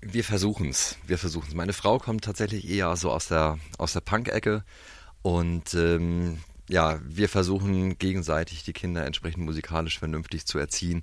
Wir 0.02 0.24
versuchen 0.24 0.70
es. 0.70 0.98
Wir 1.06 1.18
versuchen 1.18 1.48
es. 1.50 1.56
Meine 1.56 1.74
Frau 1.74 2.00
kommt 2.00 2.24
tatsächlich 2.24 2.70
eher 2.70 2.96
so 2.96 3.12
aus 3.12 3.28
der, 3.28 3.60
aus 3.78 3.94
der 3.94 4.02
Punk-Ecke 4.02 4.64
und 5.22 5.74
ähm, 5.74 6.40
ja, 6.70 7.00
wir 7.04 7.28
versuchen 7.28 7.98
gegenseitig 7.98 8.64
die 8.64 8.74
Kinder 8.74 9.04
entsprechend 9.06 9.44
musikalisch 9.44 9.98
vernünftig 9.98 10.46
zu 10.46 10.60
erziehen. 10.60 11.02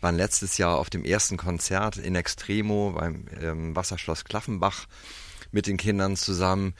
Waren 0.00 0.16
letztes 0.16 0.58
Jahr 0.58 0.76
auf 0.76 0.90
dem 0.90 1.04
ersten 1.04 1.38
Konzert 1.38 1.96
in 1.96 2.14
Extremo 2.14 2.92
beim 2.92 3.24
ähm, 3.40 3.74
Wasserschloss 3.74 4.24
Klaffenbach 4.24 4.86
mit 5.52 5.66
den 5.66 5.78
Kindern 5.78 6.16
zusammen. 6.16 6.74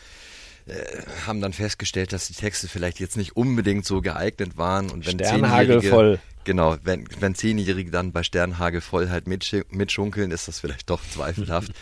Äh, 0.66 1.02
haben 1.26 1.40
dann 1.40 1.52
festgestellt, 1.52 2.12
dass 2.12 2.26
die 2.26 2.34
Texte 2.34 2.66
vielleicht 2.66 2.98
jetzt 2.98 3.16
nicht 3.16 3.36
unbedingt 3.36 3.86
so 3.86 4.00
geeignet 4.00 4.56
waren 4.56 4.90
und 4.90 5.06
wenn 5.06 5.18
Sternhagel 5.18 5.80
voll. 5.80 6.18
Genau, 6.42 6.76
wenn, 6.82 7.08
wenn 7.20 7.36
Zehnjährige 7.36 7.92
dann 7.92 8.12
bei 8.12 8.24
Sternhagel 8.24 8.80
voll 8.80 9.08
halt 9.08 9.28
mitschunkeln, 9.28 10.32
ist 10.32 10.48
das 10.48 10.58
vielleicht 10.58 10.90
doch 10.90 11.00
zweifelhaft. 11.08 11.72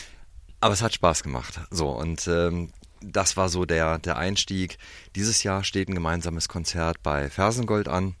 Aber 0.60 0.74
es 0.74 0.82
hat 0.82 0.92
Spaß 0.92 1.22
gemacht. 1.22 1.60
So, 1.70 1.90
und 1.90 2.26
ähm, 2.28 2.72
das 3.00 3.38
war 3.38 3.48
so 3.48 3.64
der, 3.64 3.98
der 3.98 4.18
Einstieg. 4.18 4.76
Dieses 5.14 5.42
Jahr 5.42 5.64
steht 5.64 5.88
ein 5.88 5.94
gemeinsames 5.94 6.48
Konzert 6.48 7.02
bei 7.02 7.30
Fersengold 7.30 7.88
an. 7.88 8.16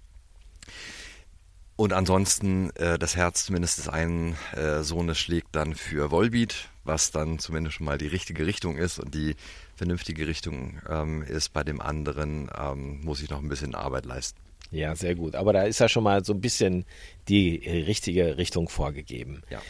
Und 1.76 1.92
ansonsten 1.92 2.70
äh, 2.76 2.98
das 2.98 3.16
Herz 3.16 3.44
zumindest 3.44 3.78
des 3.78 3.88
einen 3.88 4.36
äh, 4.54 4.82
Sohnes 4.82 5.18
schlägt 5.18 5.54
dann 5.54 5.74
für 5.74 6.10
Volbeat, 6.10 6.70
was 6.84 7.10
dann 7.10 7.38
zumindest 7.38 7.76
schon 7.76 7.86
mal 7.86 7.98
die 7.98 8.06
richtige 8.06 8.46
Richtung 8.46 8.76
ist 8.78 8.98
und 8.98 9.14
die 9.14 9.36
vernünftige 9.76 10.26
Richtung 10.26 10.80
ähm, 10.88 11.22
ist. 11.22 11.52
Bei 11.52 11.62
dem 11.62 11.80
anderen 11.80 12.50
ähm, 12.58 13.00
muss 13.02 13.22
ich 13.22 13.30
noch 13.30 13.40
ein 13.40 13.48
bisschen 13.48 13.74
Arbeit 13.74 14.06
leisten. 14.06 14.40
Ja, 14.70 14.96
sehr 14.96 15.14
gut. 15.14 15.34
Aber 15.36 15.52
da 15.52 15.62
ist 15.62 15.78
ja 15.78 15.88
schon 15.88 16.02
mal 16.02 16.24
so 16.24 16.32
ein 16.32 16.40
bisschen 16.40 16.84
die 17.28 17.56
richtige 17.56 18.36
Richtung 18.36 18.68
vorgegeben. 18.68 19.42
Ja. 19.50 19.62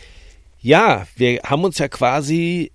Ja, 0.60 1.06
wir 1.16 1.42
haben 1.44 1.64
uns 1.64 1.78
ja 1.78 1.88
quasi 1.88 2.72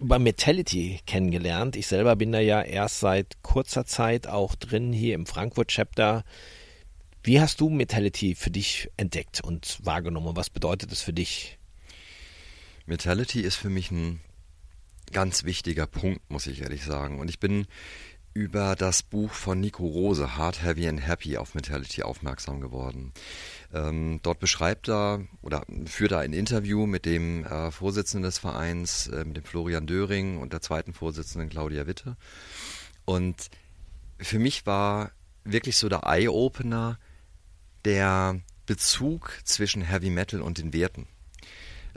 über 0.00 0.18
Metality 0.18 1.00
kennengelernt. 1.06 1.76
Ich 1.76 1.86
selber 1.86 2.16
bin 2.16 2.32
da 2.32 2.40
ja 2.40 2.62
erst 2.62 3.00
seit 3.00 3.42
kurzer 3.42 3.84
Zeit 3.84 4.26
auch 4.26 4.54
drin 4.54 4.92
hier 4.92 5.14
im 5.14 5.26
Frankfurt 5.26 5.68
Chapter. 5.68 6.24
Wie 7.22 7.40
hast 7.40 7.60
du 7.60 7.68
Metality 7.68 8.34
für 8.34 8.50
dich 8.50 8.88
entdeckt 8.96 9.40
und 9.40 9.78
wahrgenommen? 9.82 10.36
Was 10.36 10.48
bedeutet 10.48 10.92
es 10.92 11.02
für 11.02 11.12
dich? 11.12 11.58
Metality 12.86 13.40
ist 13.40 13.56
für 13.56 13.68
mich 13.68 13.90
ein 13.90 14.20
ganz 15.12 15.44
wichtiger 15.44 15.86
Punkt, 15.86 16.28
muss 16.30 16.46
ich 16.46 16.62
ehrlich 16.62 16.84
sagen. 16.84 17.18
Und 17.20 17.28
ich 17.28 17.38
bin 17.40 17.66
über 18.36 18.76
das 18.76 19.02
Buch 19.02 19.32
von 19.32 19.60
Nico 19.60 19.86
Rose, 19.86 20.36
Hard, 20.36 20.62
Heavy 20.62 20.86
and 20.86 21.06
Happy, 21.06 21.38
auf 21.38 21.54
Metality 21.54 22.02
aufmerksam 22.02 22.60
geworden. 22.60 23.12
Ähm, 23.72 24.20
dort 24.22 24.40
beschreibt 24.40 24.90
er 24.90 25.24
oder 25.40 25.64
führt 25.86 26.12
er 26.12 26.18
ein 26.18 26.34
Interview 26.34 26.86
mit 26.86 27.06
dem 27.06 27.46
äh, 27.46 27.70
Vorsitzenden 27.70 28.24
des 28.24 28.38
Vereins, 28.38 29.06
äh, 29.08 29.24
mit 29.24 29.38
dem 29.38 29.44
Florian 29.44 29.86
Döring 29.86 30.36
und 30.36 30.52
der 30.52 30.60
zweiten 30.60 30.92
Vorsitzenden 30.92 31.48
Claudia 31.48 31.86
Witte. 31.86 32.18
Und 33.06 33.48
für 34.18 34.38
mich 34.38 34.66
war 34.66 35.12
wirklich 35.44 35.78
so 35.78 35.88
der 35.88 36.02
Eye-Opener 36.04 36.98
der 37.86 38.38
Bezug 38.66 39.32
zwischen 39.44 39.80
Heavy 39.80 40.10
Metal 40.10 40.42
und 40.42 40.58
den 40.58 40.74
Werten. 40.74 41.06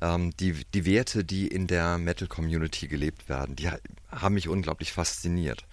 Ähm, 0.02 0.32
die, 0.40 0.66
die 0.74 0.86
Werte, 0.86 1.24
die 1.24 1.48
in 1.48 1.68
der 1.68 1.98
Metal-Community 1.98 2.88
gelebt 2.88 3.30
werden, 3.30 3.56
die 3.56 3.70
haben 4.10 4.34
mich 4.34 4.48
unglaublich 4.48 4.94
fasziniert. 4.94 5.66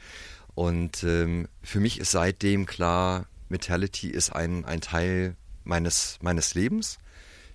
Und 0.55 1.05
ähm, 1.05 1.49
für 1.63 1.81
mich 1.81 2.01
ist 2.01 2.11
seitdem 2.11 2.67
klar, 2.67 3.27
Metality 3.49 4.09
ist 4.09 4.31
ein, 4.31 4.65
ein 4.65 4.81
Teil 4.81 5.37
meines, 5.65 6.19
meines 6.23 6.55
Lebens. 6.55 6.99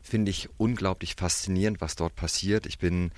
Finde 0.01 0.31
ich 0.31 0.49
unglaublich 0.57 1.15
faszinierend, 1.15 1.81
was 1.81 1.95
dort 1.95 2.15
passiert. 2.15 2.65
Ich 2.65 2.79
bin 2.79 3.11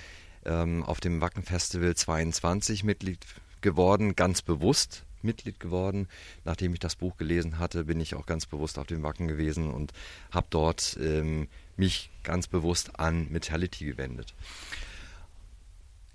ähm, 0.46 0.84
auf 0.84 1.00
dem 1.00 1.22
Wacken 1.22 1.44
Festival 1.44 1.96
22 1.96 2.84
Mitglied 2.84 3.26
geworden, 3.62 4.16
ganz 4.16 4.42
bewusst 4.42 5.06
Mitglied 5.24 5.60
geworden. 5.60 6.08
Nachdem 6.46 6.74
ich 6.74 6.80
das 6.80 6.96
Buch 6.96 7.18
gelesen 7.18 7.60
hatte, 7.60 7.86
bin 7.86 8.00
ich 8.00 8.16
auch 8.16 8.26
ganz 8.26 8.46
bewusst 8.46 8.78
auf 8.78 8.88
dem 8.88 9.04
Wacken 9.04 9.28
gewesen 9.28 9.72
und 9.72 9.92
habe 10.32 10.48
dort 10.50 10.98
ähm, 11.02 11.48
mich 11.78 12.10
ganz 12.24 12.48
bewusst 12.48 13.00
an 13.00 13.28
Metality 13.32 13.86
gewendet. 13.86 14.34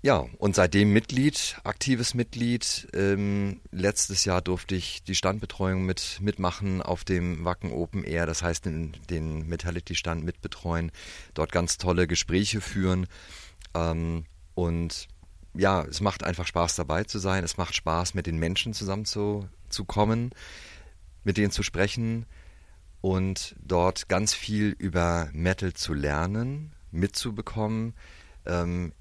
Ja, 0.01 0.25
und 0.37 0.55
seitdem 0.55 0.93
Mitglied, 0.93 1.57
aktives 1.65 2.13
Mitglied. 2.13 2.87
Ähm, 2.93 3.59
letztes 3.71 4.23
Jahr 4.23 4.41
durfte 4.41 4.73
ich 4.75 5.03
die 5.03 5.15
Standbetreuung 5.15 5.85
mit 5.85 6.19
mitmachen 6.21 6.81
auf 6.81 7.03
dem 7.03 7.43
Wacken 7.43 7.73
Open 7.73 8.05
Air, 8.05 8.25
das 8.25 8.41
heißt 8.41 8.63
den, 8.63 8.93
den 9.09 9.45
Metality-Stand 9.49 10.23
mitbetreuen, 10.23 10.93
dort 11.33 11.51
ganz 11.51 11.77
tolle 11.77 12.07
Gespräche 12.07 12.61
führen. 12.61 13.07
Ähm, 13.75 14.23
und 14.55 15.09
ja, 15.59 15.83
es 15.83 15.99
macht 15.99 16.23
einfach 16.23 16.47
Spaß 16.47 16.75
dabei 16.77 17.03
zu 17.03 17.19
sein. 17.19 17.43
Es 17.43 17.57
macht 17.57 17.75
Spaß, 17.75 18.13
mit 18.13 18.27
den 18.27 18.37
Menschen 18.37 18.73
zusammen 18.73 19.05
zu, 19.05 19.47
zu 19.67 19.83
kommen, 19.83 20.31
mit 21.23 21.35
denen 21.35 21.51
zu 21.51 21.63
sprechen 21.63 22.25
und 23.01 23.55
dort 23.59 24.07
ganz 24.07 24.33
viel 24.33 24.69
über 24.77 25.29
Metal 25.33 25.73
zu 25.73 25.93
lernen, 25.93 26.71
mitzubekommen. 26.91 27.93
Ähm, 28.45 28.93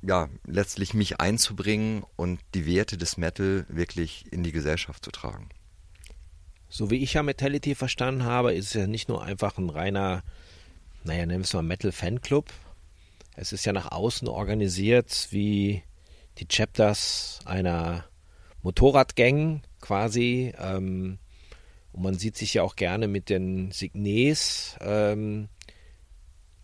ja, 0.00 0.28
letztlich 0.46 0.94
mich 0.94 1.20
einzubringen 1.20 2.04
und 2.14 2.38
die 2.54 2.66
Werte 2.66 2.96
des 2.96 3.16
Metal 3.16 3.66
wirklich 3.68 4.32
in 4.32 4.44
die 4.44 4.52
Gesellschaft 4.52 5.04
zu 5.04 5.10
tragen. 5.10 5.48
So 6.68 6.90
wie 6.90 7.02
ich 7.02 7.14
ja 7.14 7.24
Metality 7.24 7.74
verstanden 7.74 8.22
habe, 8.22 8.54
ist 8.54 8.66
es 8.66 8.74
ja 8.74 8.86
nicht 8.86 9.08
nur 9.08 9.24
einfach 9.24 9.58
ein 9.58 9.70
reiner, 9.70 10.22
naja, 11.02 11.26
nennen 11.26 11.40
wir 11.40 11.44
es 11.44 11.52
mal 11.54 11.62
Metal-Fanclub. 11.62 12.52
Es 13.34 13.52
ist 13.52 13.66
ja 13.66 13.72
nach 13.72 13.90
außen 13.90 14.28
organisiert 14.28 15.28
wie 15.30 15.82
die 16.38 16.46
Chapters 16.46 17.40
einer 17.44 18.04
Motorradgang 18.62 19.62
quasi. 19.80 20.52
Ähm, 20.58 21.18
und 21.92 22.02
man 22.02 22.14
sieht 22.14 22.36
sich 22.36 22.54
ja 22.54 22.62
auch 22.62 22.76
gerne 22.76 23.08
mit 23.08 23.28
den 23.28 23.70
Signes 23.72 24.76
ähm, 24.80 25.48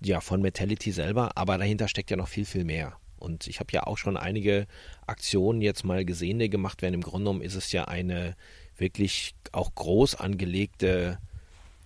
ja, 0.00 0.20
von 0.20 0.42
Metality 0.42 0.92
selber, 0.92 1.36
aber 1.36 1.58
dahinter 1.58 1.88
steckt 1.88 2.10
ja 2.10 2.16
noch 2.16 2.28
viel, 2.28 2.44
viel 2.44 2.64
mehr. 2.64 2.96
Und 3.18 3.46
ich 3.46 3.58
habe 3.58 3.72
ja 3.72 3.84
auch 3.84 3.96
schon 3.96 4.16
einige 4.18 4.66
Aktionen 5.06 5.62
jetzt 5.62 5.84
mal 5.84 6.04
gesehen, 6.04 6.38
die 6.38 6.50
gemacht 6.50 6.82
werden. 6.82 6.94
Im 6.94 7.00
Grunde 7.00 7.24
genommen 7.24 7.40
ist 7.40 7.54
es 7.54 7.72
ja 7.72 7.86
eine 7.86 8.36
wirklich 8.76 9.34
auch 9.52 9.74
groß 9.74 10.16
angelegte 10.16 11.18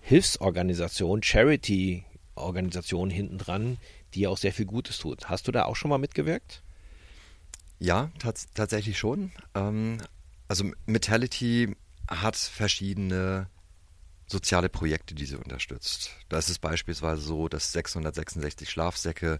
Hilfsorganisation, 0.01 1.23
Charity-Organisation 1.23 3.09
hinten 3.09 3.37
dran, 3.37 3.77
die 4.13 4.27
auch 4.27 4.37
sehr 4.37 4.51
viel 4.51 4.65
Gutes 4.65 4.97
tut. 4.97 5.29
Hast 5.29 5.47
du 5.47 5.51
da 5.51 5.63
auch 5.65 5.75
schon 5.75 5.89
mal 5.89 5.97
mitgewirkt? 5.97 6.61
Ja, 7.79 8.11
tatsächlich 8.53 8.97
schon. 8.97 9.31
Ähm, 9.55 9.99
also 10.47 10.65
Metality 10.85 11.75
hat 12.09 12.35
verschiedene 12.35 13.47
soziale 14.27 14.69
Projekte, 14.69 15.15
die 15.15 15.25
sie 15.25 15.37
unterstützt. 15.37 16.11
Da 16.27 16.37
ist 16.37 16.49
es 16.49 16.59
beispielsweise 16.59 17.21
so, 17.21 17.47
dass 17.47 17.71
666 17.71 18.69
Schlafsäcke 18.69 19.39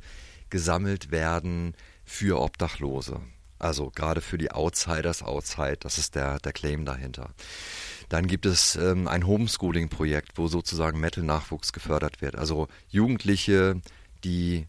gesammelt 0.50 1.12
werden 1.12 1.75
für 2.05 2.41
Obdachlose. 2.41 3.22
Also 3.60 3.91
gerade 3.91 4.22
für 4.22 4.38
die 4.38 4.51
Outsiders 4.51 5.22
Outside, 5.22 5.77
das 5.81 5.98
ist 5.98 6.15
der, 6.15 6.39
der 6.39 6.53
Claim 6.53 6.86
dahinter. 6.86 7.31
Dann 8.08 8.25
gibt 8.27 8.46
es 8.46 8.75
ähm, 8.77 9.08
ein 9.08 9.27
Homeschooling-Projekt, 9.27 10.38
wo 10.38 10.48
sozusagen 10.48 11.00
Metal-Nachwuchs 11.00 11.74
gefördert 11.74 12.22
wird. 12.22 12.36
Also 12.36 12.67
Jugendliche, 12.88 13.81
die 14.24 14.65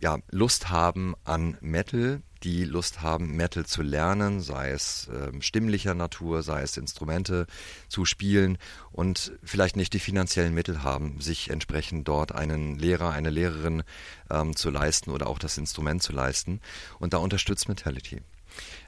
ja, 0.00 0.18
Lust 0.30 0.70
haben 0.70 1.14
an 1.24 1.56
Metal, 1.60 2.22
die 2.42 2.64
Lust 2.64 3.02
haben, 3.02 3.36
Metal 3.36 3.66
zu 3.66 3.82
lernen, 3.82 4.40
sei 4.40 4.70
es 4.70 5.08
äh, 5.08 5.30
stimmlicher 5.42 5.94
Natur, 5.94 6.42
sei 6.42 6.62
es 6.62 6.78
Instrumente 6.78 7.46
zu 7.88 8.06
spielen 8.06 8.56
und 8.92 9.32
vielleicht 9.42 9.76
nicht 9.76 9.92
die 9.92 9.98
finanziellen 9.98 10.54
Mittel 10.54 10.82
haben, 10.82 11.20
sich 11.20 11.50
entsprechend 11.50 12.08
dort 12.08 12.32
einen 12.32 12.78
Lehrer, 12.78 13.10
eine 13.10 13.28
Lehrerin 13.28 13.82
ähm, 14.30 14.56
zu 14.56 14.70
leisten 14.70 15.10
oder 15.10 15.26
auch 15.26 15.38
das 15.38 15.58
Instrument 15.58 16.02
zu 16.02 16.12
leisten. 16.12 16.60
Und 16.98 17.12
da 17.12 17.18
unterstützt 17.18 17.68
Metality. 17.68 18.22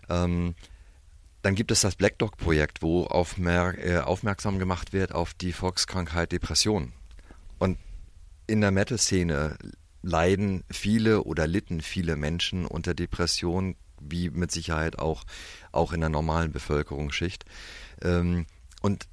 Ähm, 0.09 0.55
dann 1.43 1.55
gibt 1.55 1.73
es 1.73 1.83
das 1.83 1.97
Black 1.97 2.19
Dog 2.19 2.39
Projekt, 2.39 2.83
wo 2.83 3.05
aufmer 3.05 3.77
äh, 3.77 3.99
aufmerksam 3.99 4.59
gemacht 4.59 4.95
wird 4.95 5.13
auf 5.13 5.35
die 5.35 5.53
Volkskrankheit 5.53 6.33
Depression. 6.33 6.93
Und 7.59 7.79
in 8.47 8.61
der 8.61 8.71
Metal-Szene 8.71 9.59
leiden 10.03 10.65
viele 10.71 11.23
oder 11.23 11.47
litten 11.47 11.81
viele 11.81 12.17
Menschen 12.17 12.67
unter 12.67 12.95
Depressionen, 12.95 13.77
wie 14.01 14.31
mit 14.31 14.51
Sicherheit 14.51 14.99
auch, 14.99 15.25
auch 15.71 15.93
in 15.93 16.01
der 16.01 16.09
normalen 16.09 16.53
Bevölkerungsschicht. 16.53 17.45
Ähm, 18.03 18.47
und 18.81 19.07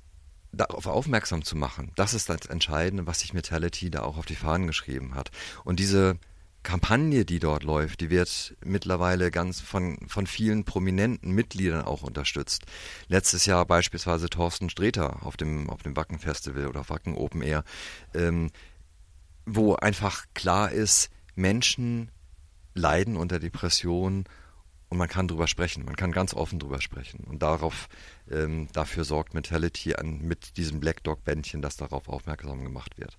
darauf 0.51 0.88
aufmerksam 0.88 1.43
zu 1.43 1.55
machen, 1.55 1.91
das 1.96 2.13
ist 2.13 2.29
das 2.29 2.48
Entscheidende, 2.48 3.05
was 3.05 3.19
sich 3.19 3.34
Metality 3.34 3.91
da 3.91 4.01
auch 4.01 4.17
auf 4.17 4.25
die 4.25 4.36
Fahnen 4.36 4.67
geschrieben 4.67 5.13
hat. 5.13 5.29
Und 5.63 5.79
diese 5.79 6.17
Kampagne, 6.63 7.24
die 7.24 7.39
dort 7.39 7.63
läuft, 7.63 8.01
die 8.01 8.10
wird 8.10 8.55
mittlerweile 8.65 9.31
ganz 9.31 9.62
von, 9.62 9.98
von 10.08 10.27
vielen 10.27 10.65
prominenten 10.65 11.31
Mitgliedern 11.31 11.84
auch 11.84 12.03
unterstützt. 12.03 12.65
Letztes 13.08 13.46
Jahr 13.46 13.65
beispielsweise 13.65 14.29
Thorsten 14.29 14.69
Streter 14.69 15.25
auf 15.25 15.38
dem, 15.38 15.69
auf 15.69 15.84
dem 15.84 15.96
Wacken 15.96 16.19
Festival 16.19 16.67
oder 16.67 16.89
Wacken 16.89 17.15
Open 17.15 17.41
Air, 17.41 17.63
ähm, 18.13 18.51
wo 19.55 19.75
einfach 19.75 20.25
klar 20.33 20.71
ist, 20.71 21.09
Menschen 21.35 22.11
leiden 22.73 23.15
unter 23.15 23.39
Depressionen 23.39 24.25
und 24.89 24.97
man 24.97 25.07
kann 25.07 25.27
drüber 25.27 25.47
sprechen, 25.47 25.85
man 25.85 25.95
kann 25.95 26.11
ganz 26.11 26.33
offen 26.33 26.59
drüber 26.59 26.81
sprechen. 26.81 27.23
Und 27.25 27.43
darauf, 27.43 27.89
ähm, 28.29 28.67
dafür 28.73 29.03
sorgt 29.03 29.33
Mentality 29.33 29.95
an, 29.95 30.21
mit 30.21 30.57
diesem 30.57 30.79
Black 30.79 31.03
Dog 31.03 31.23
Bändchen, 31.23 31.61
dass 31.61 31.77
darauf 31.77 32.09
aufmerksam 32.09 32.63
gemacht 32.63 32.97
wird. 32.97 33.17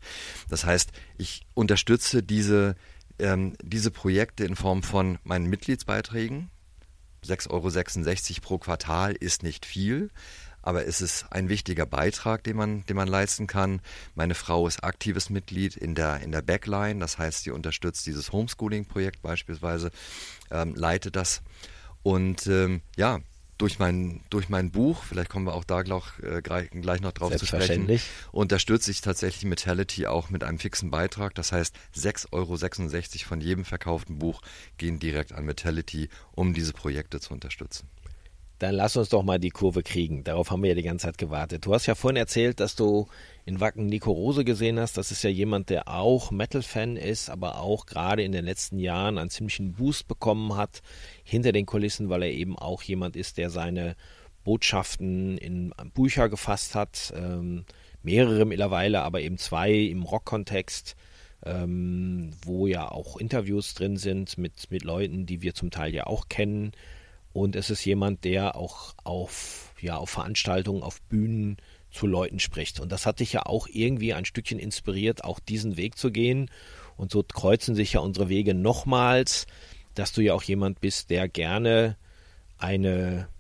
Das 0.49 0.65
heißt, 0.65 0.91
ich 1.17 1.47
unterstütze 1.55 2.23
diese, 2.23 2.75
ähm, 3.19 3.55
diese 3.63 3.93
Projekte 3.93 4.45
in 4.45 4.57
Form 4.57 4.83
von 4.83 5.19
meinen 5.23 5.47
Mitgliedsbeiträgen. 5.47 6.51
6,66 7.25 7.51
Euro 7.51 8.41
pro 8.41 8.59
Quartal 8.59 9.13
ist 9.13 9.43
nicht 9.43 9.67
viel, 9.67 10.11
aber 10.63 10.87
es 10.87 11.01
ist 11.01 11.27
ein 11.31 11.49
wichtiger 11.49 11.87
Beitrag, 11.87 12.45
den 12.45 12.57
man, 12.57 12.85
den 12.87 12.97
man 12.97 13.09
leisten 13.09 13.47
kann. 13.47 13.81
Meine 14.15 14.35
Frau 14.35 14.67
ist 14.67 14.85
aktives 14.85 15.31
Mitglied 15.31 15.77
in 15.77 15.95
der, 15.95 16.21
in 16.21 16.33
der 16.33 16.43
Backline, 16.43 17.01
das 17.01 17.19
heißt, 17.19 17.45
sie 17.45 17.51
unterstützt 17.51 18.07
dieses 18.07 18.33
Homeschooling-Projekt 18.33 19.23
beispielsweise, 19.23 19.91
ähm, 20.51 20.75
leitet 20.75 21.17
das. 21.17 21.43
Und 22.03 22.47
ähm, 22.47 22.83
ja, 22.97 23.21
durch 23.61 23.79
mein, 23.79 24.23
durch 24.31 24.49
mein 24.49 24.71
Buch, 24.71 25.05
vielleicht 25.05 25.29
kommen 25.29 25.47
wir 25.47 25.55
auch 25.55 25.65
da 25.65 25.83
gleich, 25.83 26.05
äh, 26.23 26.41
gleich 26.41 27.01
noch 27.01 27.13
drauf 27.13 27.37
zu 27.37 27.45
sprechen, 27.45 28.01
unterstütze 28.33 28.91
ich 28.91 29.03
tatsächlich 29.03 29.45
Metality 29.45 30.07
auch 30.07 30.31
mit 30.31 30.45
einem 30.45 30.59
fixen 30.59 30.91
Beitrag. 30.91 31.35
Das 31.35 31.53
heißt, 31.53 31.77
6,66 31.95 32.33
Euro 32.33 32.57
von 33.29 33.41
jedem 33.41 33.65
verkauften 33.65 34.19
Buch 34.19 34.41
gehen 34.79 34.99
direkt 34.99 35.33
an 35.33 35.45
Metality, 35.45 36.09
um 36.33 36.55
diese 36.55 36.73
Projekte 36.73 37.21
zu 37.21 37.35
unterstützen. 37.35 37.89
Dann 38.61 38.75
lass 38.75 38.95
uns 38.95 39.09
doch 39.09 39.23
mal 39.23 39.39
die 39.39 39.49
Kurve 39.49 39.83
kriegen. 39.83 40.23
Darauf 40.23 40.51
haben 40.51 40.63
wir 40.63 40.69
ja 40.69 40.75
die 40.75 40.83
ganze 40.83 41.07
Zeit 41.07 41.17
gewartet. 41.17 41.65
Du 41.65 41.73
hast 41.73 41.87
ja 41.87 41.95
vorhin 41.95 42.19
erzählt, 42.19 42.61
dass 42.61 42.77
du 42.77 43.07
in 43.47 43.59
Wacken 43.59 43.87
Nico 43.87 44.13
Rose 44.13 44.45
gesehen 44.45 44.79
hast. 44.79 44.99
Das 44.99 45.11
ist 45.11 45.25
ja 45.25 45.31
jemand, 45.31 45.71
der 45.71 45.89
auch 45.89 46.31
Metal-Fan 46.31 46.99
ist, 46.99 47.31
aber 47.31 47.59
auch 47.61 47.87
gerade 47.87 48.23
in 48.23 48.33
den 48.33 48.45
letzten 48.45 48.79
Jahren 48.79 49.17
einen 49.17 49.31
ziemlichen 49.31 49.73
Boost 49.73 50.09
bekommen 50.09 50.57
hat 50.57 50.83
hinter 51.25 51.53
den 51.53 51.65
Kulissen, 51.65 52.11
weil 52.11 52.23
er 52.23 52.33
eben 52.33 52.59
auch 52.59 52.83
jemand 52.83 53.17
ist, 53.17 53.39
der 53.39 53.49
seine 53.49 53.97
Botschaften 54.45 55.39
in 55.39 55.73
Bücher 55.95 56.29
gefasst 56.29 56.75
hat. 56.75 57.15
Ähm, 57.17 57.65
mehrere 58.03 58.45
mittlerweile, 58.45 59.01
aber 59.01 59.23
eben 59.23 59.39
zwei 59.39 59.73
im 59.73 60.03
Rock-Kontext. 60.03 60.97
Ähm, 61.47 62.33
wo 62.45 62.67
ja 62.67 62.91
auch 62.91 63.17
Interviews 63.17 63.73
drin 63.73 63.97
sind 63.97 64.37
mit, 64.37 64.71
mit 64.71 64.85
Leuten, 64.85 65.25
die 65.25 65.41
wir 65.41 65.55
zum 65.55 65.71
Teil 65.71 65.95
ja 65.95 66.07
auch 66.07 66.29
kennen, 66.29 66.73
und 67.41 67.57
es 67.57 67.71
ist 67.71 67.87
jemand, 67.87 68.25
der 68.25 68.55
auch 68.55 68.95
auf, 69.03 69.73
ja, 69.81 69.97
auf 69.97 70.11
Veranstaltungen, 70.11 70.83
auf 70.83 71.01
Bühnen 71.01 71.57
zu 71.91 72.07
Leuten 72.07 72.39
spricht. 72.39 72.81
Und 72.81 72.93
das 72.93 73.07
hat 73.07 73.21
dich 73.21 73.33
ja 73.33 73.47
auch 73.47 73.67
irgendwie 73.67 74.13
ein 74.13 74.27
Stückchen 74.27 74.59
inspiriert, 74.59 75.25
auch 75.25 75.41
diesen 75.41 75.79
Weg 75.79 75.97
zu 75.97 76.11
gehen. 76.11 76.51
Und 76.99 77.11
so 77.11 77.23
kreuzen 77.23 77.75
sich 77.75 77.95
ja 77.95 78.01
unsere 78.01 78.29
Wege 78.29 78.53
nochmals, 78.53 79.47
dass 79.95 80.13
du 80.13 80.21
ja 80.21 80.35
auch 80.35 80.43
jemand 80.43 80.83
bist, 80.83 81.09
der 81.09 81.29
gerne 81.29 81.97
eine 82.59 83.31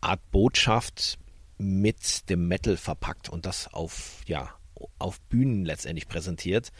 Art 0.00 0.20
Botschaft 0.30 1.18
mit 1.58 2.30
dem 2.30 2.46
Metal 2.46 2.76
verpackt 2.76 3.28
und 3.28 3.46
das 3.46 3.66
auf, 3.74 4.22
ja, 4.26 4.54
auf 4.98 5.20
Bühnen 5.22 5.64
letztendlich 5.64 6.08
präsentiert. 6.08 6.72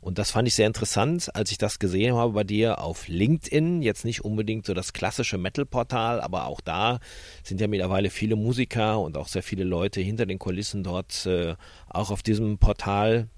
Und 0.00 0.18
das 0.18 0.30
fand 0.30 0.46
ich 0.46 0.54
sehr 0.54 0.68
interessant, 0.68 1.34
als 1.34 1.50
ich 1.50 1.58
das 1.58 1.78
gesehen 1.78 2.14
habe 2.14 2.32
bei 2.32 2.44
dir 2.44 2.80
auf 2.80 3.08
LinkedIn. 3.08 3.82
Jetzt 3.82 4.04
nicht 4.04 4.24
unbedingt 4.24 4.66
so 4.66 4.72
das 4.72 4.92
klassische 4.92 5.38
Metal-Portal, 5.38 6.20
aber 6.20 6.46
auch 6.46 6.60
da 6.60 7.00
sind 7.42 7.60
ja 7.60 7.66
mittlerweile 7.66 8.10
viele 8.10 8.36
Musiker 8.36 9.00
und 9.00 9.16
auch 9.16 9.28
sehr 9.28 9.42
viele 9.42 9.64
Leute 9.64 10.00
hinter 10.00 10.26
den 10.26 10.38
Kulissen 10.38 10.84
dort, 10.84 11.26
äh, 11.26 11.56
auch 11.88 12.10
auf 12.10 12.22
diesem 12.22 12.58
Portal. 12.58 13.28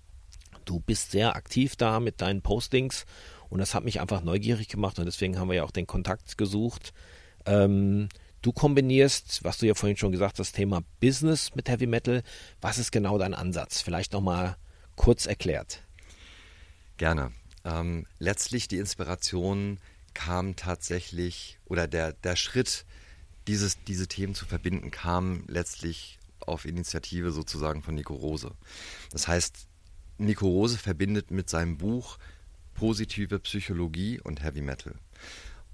Du 0.64 0.80
bist 0.80 1.12
sehr 1.12 1.36
aktiv 1.36 1.76
da 1.76 2.00
mit 2.00 2.20
deinen 2.20 2.42
Postings 2.42 3.06
und 3.48 3.60
das 3.60 3.74
hat 3.74 3.84
mich 3.84 4.00
einfach 4.00 4.22
neugierig 4.22 4.68
gemacht 4.68 4.98
und 4.98 5.06
deswegen 5.06 5.38
haben 5.38 5.48
wir 5.48 5.56
ja 5.56 5.64
auch 5.64 5.70
den 5.70 5.86
Kontakt 5.86 6.36
gesucht. 6.36 6.92
Ähm, 7.46 8.08
Du 8.48 8.52
kombinierst, 8.52 9.44
was 9.44 9.58
du 9.58 9.66
ja 9.66 9.74
vorhin 9.74 9.98
schon 9.98 10.10
gesagt 10.10 10.38
hast, 10.38 10.48
das 10.48 10.52
Thema 10.52 10.82
Business 11.00 11.54
mit 11.54 11.68
Heavy 11.68 11.86
Metal. 11.86 12.22
Was 12.62 12.78
ist 12.78 12.92
genau 12.92 13.18
dein 13.18 13.34
Ansatz? 13.34 13.82
Vielleicht 13.82 14.14
nochmal 14.14 14.56
kurz 14.96 15.26
erklärt. 15.26 15.82
Gerne. 16.96 17.32
Ähm, 17.66 18.06
letztlich 18.18 18.66
die 18.66 18.78
Inspiration 18.78 19.78
kam 20.14 20.56
tatsächlich, 20.56 21.58
oder 21.66 21.86
der, 21.86 22.14
der 22.14 22.36
Schritt, 22.36 22.86
dieses, 23.48 23.84
diese 23.84 24.08
Themen 24.08 24.34
zu 24.34 24.46
verbinden, 24.46 24.90
kam 24.90 25.44
letztlich 25.46 26.18
auf 26.40 26.64
Initiative 26.64 27.32
sozusagen 27.32 27.82
von 27.82 27.96
Nico 27.96 28.14
Rose. 28.14 28.52
Das 29.10 29.28
heißt, 29.28 29.66
Nico 30.16 30.46
Rose 30.46 30.78
verbindet 30.78 31.30
mit 31.30 31.50
seinem 31.50 31.76
Buch 31.76 32.16
positive 32.72 33.40
Psychologie 33.40 34.22
und 34.22 34.42
Heavy 34.42 34.62
Metal. 34.62 34.94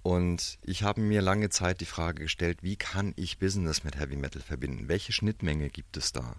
Und 0.04 0.58
ich 0.62 0.82
habe 0.82 1.00
mir 1.00 1.22
lange 1.22 1.48
Zeit 1.48 1.80
die 1.80 1.86
Frage 1.86 2.24
gestellt, 2.24 2.58
wie 2.60 2.76
kann 2.76 3.14
ich 3.16 3.38
Business 3.38 3.84
mit 3.84 3.98
Heavy 3.98 4.16
Metal 4.16 4.42
verbinden? 4.42 4.86
Welche 4.86 5.14
Schnittmenge 5.14 5.70
gibt 5.70 5.96
es 5.96 6.12
da? 6.12 6.36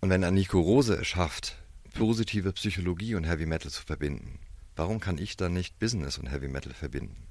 Und 0.00 0.08
wenn 0.08 0.20
Nico 0.32 0.60
Rose 0.60 0.94
es 0.94 1.08
schafft, 1.08 1.56
positive 1.94 2.52
Psychologie 2.52 3.16
und 3.16 3.24
Heavy 3.24 3.44
Metal 3.44 3.72
zu 3.72 3.82
verbinden. 3.82 4.38
Warum 4.76 5.00
kann 5.00 5.18
ich 5.18 5.36
dann 5.36 5.52
nicht 5.52 5.80
Business 5.80 6.16
und 6.16 6.30
Heavy 6.30 6.46
Metal 6.46 6.72
verbinden? 6.72 7.26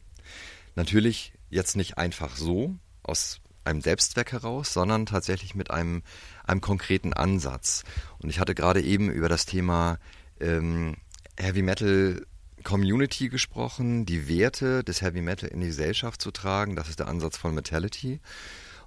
Natürlich 0.75 1.31
jetzt 1.49 1.77
nicht 1.77 1.97
einfach 1.97 2.35
so 2.35 2.75
aus 3.01 3.39
einem 3.63 3.79
Selbstzweck 3.79 4.33
heraus, 4.33 4.73
sondern 4.73 5.05
tatsächlich 5.05 5.55
mit 5.55 5.71
einem, 5.71 6.03
einem 6.43 6.59
konkreten 6.59 7.13
Ansatz. 7.13 7.85
Und 8.19 8.29
ich 8.29 8.41
hatte 8.41 8.55
gerade 8.55 8.81
eben 8.81 9.09
über 9.09 9.29
das 9.29 9.45
Thema 9.45 9.99
ähm, 10.41 10.97
Heavy 11.37 11.61
Metal 11.61 12.25
Community 12.63 13.29
gesprochen, 13.29 14.05
die 14.05 14.27
Werte 14.27 14.83
des 14.83 15.01
Heavy 15.01 15.21
Metal 15.21 15.49
in 15.49 15.61
die 15.61 15.67
Gesellschaft 15.67 16.21
zu 16.21 16.31
tragen. 16.31 16.75
Das 16.75 16.89
ist 16.89 16.99
der 16.99 17.07
Ansatz 17.07 17.37
von 17.37 17.53
Metality. 17.53 18.19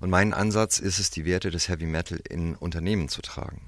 Und 0.00 0.10
mein 0.10 0.34
Ansatz 0.34 0.78
ist 0.78 0.98
es, 0.98 1.10
die 1.10 1.24
Werte 1.24 1.50
des 1.50 1.68
Heavy 1.68 1.87
Metal 1.87 2.20
in 2.28 2.54
Unternehmen 2.56 3.08
zu 3.08 3.22
tragen. 3.22 3.60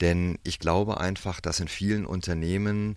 Denn 0.00 0.38
ich 0.44 0.58
glaube 0.58 1.00
einfach, 1.00 1.40
dass 1.40 1.60
in 1.60 1.68
vielen 1.68 2.06
Unternehmen 2.06 2.96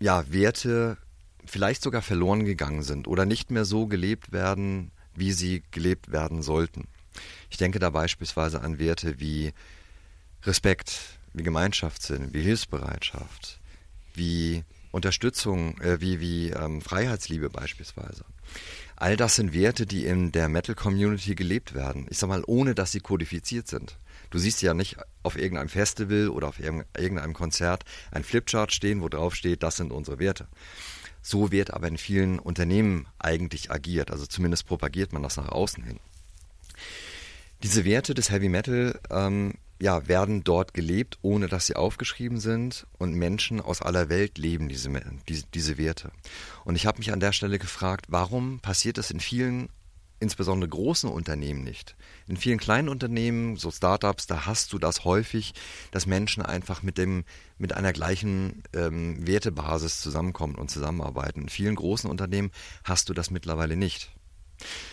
ja 0.00 0.30
Werte 0.32 0.96
vielleicht 1.44 1.82
sogar 1.82 2.02
verloren 2.02 2.44
gegangen 2.44 2.82
sind 2.82 3.08
oder 3.08 3.26
nicht 3.26 3.50
mehr 3.50 3.64
so 3.64 3.86
gelebt 3.86 4.32
werden, 4.32 4.90
wie 5.14 5.32
sie 5.32 5.62
gelebt 5.70 6.12
werden 6.12 6.42
sollten. 6.42 6.88
Ich 7.50 7.58
denke 7.58 7.78
da 7.78 7.90
beispielsweise 7.90 8.62
an 8.62 8.78
Werte 8.78 9.20
wie 9.20 9.52
Respekt, 10.44 11.18
wie 11.34 11.42
Gemeinschaftssinn, 11.42 12.32
wie 12.32 12.42
Hilfsbereitschaft, 12.42 13.60
wie 14.14 14.64
Unterstützung, 14.90 15.78
äh, 15.80 16.00
wie, 16.00 16.20
wie 16.20 16.50
ähm, 16.50 16.80
Freiheitsliebe 16.80 17.50
beispielsweise. 17.50 18.24
All 18.96 19.16
das 19.16 19.36
sind 19.36 19.54
Werte, 19.54 19.86
die 19.86 20.04
in 20.04 20.30
der 20.32 20.48
Metal-Community 20.48 21.34
gelebt 21.34 21.74
werden. 21.74 22.06
Ich 22.10 22.18
sag 22.18 22.28
mal, 22.28 22.44
ohne 22.46 22.74
dass 22.74 22.92
sie 22.92 23.00
kodifiziert 23.00 23.66
sind. 23.66 23.98
Du 24.30 24.38
siehst 24.38 24.62
ja 24.62 24.74
nicht 24.74 24.96
auf 25.22 25.36
irgendeinem 25.36 25.68
Festival 25.68 26.28
oder 26.28 26.48
auf 26.48 26.60
irgendeinem 26.60 27.34
Konzert 27.34 27.84
ein 28.10 28.24
Flipchart 28.24 28.72
stehen, 28.72 29.02
wo 29.02 29.08
drauf 29.08 29.34
steht, 29.34 29.62
das 29.62 29.76
sind 29.76 29.92
unsere 29.92 30.18
Werte. 30.18 30.46
So 31.20 31.52
wird 31.52 31.72
aber 31.72 31.88
in 31.88 31.98
vielen 31.98 32.38
Unternehmen 32.38 33.06
eigentlich 33.18 33.70
agiert, 33.70 34.10
also 34.10 34.26
zumindest 34.26 34.66
propagiert 34.66 35.12
man 35.12 35.22
das 35.22 35.36
nach 35.36 35.48
außen 35.48 35.84
hin. 35.84 36.00
Diese 37.62 37.84
Werte 37.84 38.14
des 38.14 38.30
Heavy 38.30 38.48
Metal 38.48 38.98
ähm, 39.10 39.54
ja, 39.82 40.06
werden 40.06 40.44
dort 40.44 40.74
gelebt, 40.74 41.18
ohne 41.22 41.48
dass 41.48 41.66
sie 41.66 41.74
aufgeschrieben 41.74 42.38
sind 42.38 42.86
und 42.98 43.14
Menschen 43.14 43.60
aus 43.60 43.82
aller 43.82 44.08
Welt 44.08 44.38
leben 44.38 44.68
diese, 44.68 44.88
diese, 45.28 45.44
diese 45.52 45.76
Werte. 45.76 46.12
Und 46.64 46.76
ich 46.76 46.86
habe 46.86 46.98
mich 46.98 47.12
an 47.12 47.18
der 47.18 47.32
Stelle 47.32 47.58
gefragt, 47.58 48.06
warum 48.06 48.60
passiert 48.60 48.96
es 48.96 49.10
in 49.10 49.18
vielen 49.18 49.70
insbesondere 50.20 50.70
großen 50.70 51.10
Unternehmen 51.10 51.64
nicht. 51.64 51.96
In 52.28 52.36
vielen 52.36 52.60
kleinen 52.60 52.88
Unternehmen, 52.88 53.56
so 53.56 53.72
Startups, 53.72 54.28
da 54.28 54.46
hast 54.46 54.72
du 54.72 54.78
das 54.78 55.04
häufig, 55.04 55.52
dass 55.90 56.06
Menschen 56.06 56.44
einfach 56.44 56.84
mit 56.84 56.96
dem, 56.96 57.24
mit 57.58 57.72
einer 57.72 57.92
gleichen 57.92 58.62
ähm, 58.72 59.26
Wertebasis 59.26 60.00
zusammenkommen 60.00 60.54
und 60.54 60.70
zusammenarbeiten. 60.70 61.42
In 61.42 61.48
vielen 61.48 61.74
großen 61.74 62.08
Unternehmen 62.08 62.52
hast 62.84 63.08
du 63.08 63.14
das 63.14 63.32
mittlerweile 63.32 63.76
nicht. 63.76 64.12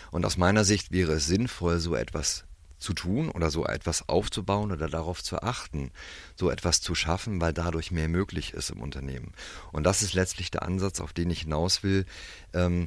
Und 0.10 0.25
aus 0.25 0.38
meiner 0.38 0.63
Sicht 0.63 0.91
wäre 0.91 1.12
es 1.12 1.28
sinnvoll, 1.28 1.80
so 1.80 1.93
etwas 1.93 2.49
zu 2.80 2.94
tun 2.94 3.30
oder 3.30 3.52
so 3.52 3.65
etwas 3.65 4.08
aufzubauen 4.10 4.72
oder 4.72 4.88
darauf 4.88 5.24
zu 5.24 5.42
achten, 5.42 5.92
so 6.36 6.50
etwas 6.50 6.82
zu 6.82 6.96
schaffen, 6.96 7.42
weil 7.42 7.54
dadurch 7.54 7.92
mehr 7.92 8.08
möglich 8.08 8.54
ist 8.54 8.72
im 8.72 8.82
Unternehmen. 8.82 9.34
Und 9.72 9.84
das 9.84 10.02
ist 10.02 10.13
letztlich 10.13 10.50
der 10.50 10.63
Ansatz, 10.63 11.00
auf 11.02 11.13
den 11.13 11.30
ich 11.30 11.42
hinaus 11.42 11.84
will, 11.84 12.06
ähm, 12.54 12.86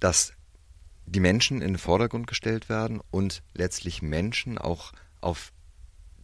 dass 0.00 0.32
die 1.06 1.20
Menschen 1.20 1.62
in 1.62 1.74
den 1.74 1.78
Vordergrund 1.78 2.26
gestellt 2.26 2.68
werden 2.68 3.00
und 3.10 3.42
letztlich 3.54 4.02
Menschen 4.02 4.58
auch 4.58 4.92
auf 5.20 5.52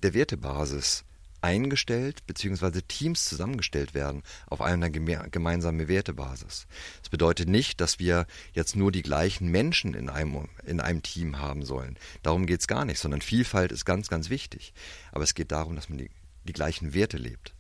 der 0.03 0.13
Wertebasis 0.13 1.05
eingestellt, 1.45 2.27
beziehungsweise 2.27 2.83
Teams 2.83 3.27
zusammengestellt 3.27 3.93
werden 3.93 4.23
auf 4.47 4.63
einer 4.63 4.89
gemeinsamen 4.89 5.89
Wertebasis. 5.89 6.67
Das 7.01 7.11
bedeutet 7.11 7.51
nicht, 7.51 7.83
dass 7.83 7.99
wir 7.99 8.27
jetzt 8.55 8.77
nur 8.77 8.91
die 8.91 9.03
gleichen 9.03 9.49
Menschen 9.49 9.93
in 9.93 10.09
einem, 10.09 10.49
in 10.65 10.81
einem 10.81 11.03
Team 11.03 11.39
haben 11.39 11.63
sollen. 11.63 11.99
Darum 12.23 12.47
geht 12.47 12.61
es 12.61 12.67
gar 12.67 12.87
nicht, 12.87 12.99
sondern 12.99 13.21
Vielfalt 13.21 13.73
ist 13.73 13.85
ganz, 13.85 14.09
ganz 14.09 14.31
wichtig. 14.31 14.73
Aber 15.13 15.23
es 15.23 15.35
geht 15.35 15.53
darum, 15.53 15.77
dass 15.77 15.91
man 15.91 15.99
die, 15.99 16.11
die 16.45 16.55
gleichen 16.55 16.95
Werte 16.95 17.19
lebt. 17.19 17.55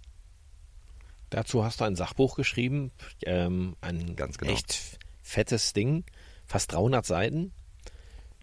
Dazu 1.29 1.62
hast 1.62 1.81
du 1.81 1.85
ein 1.85 1.97
Sachbuch 1.97 2.37
geschrieben, 2.37 2.90
ähm, 3.27 3.77
ein 3.83 4.16
genau. 4.16 4.51
echt 4.51 4.99
fettes 5.23 5.75
Ding, 5.75 6.05
fast 6.47 6.73
300 6.73 7.05
Seiten. 7.05 7.53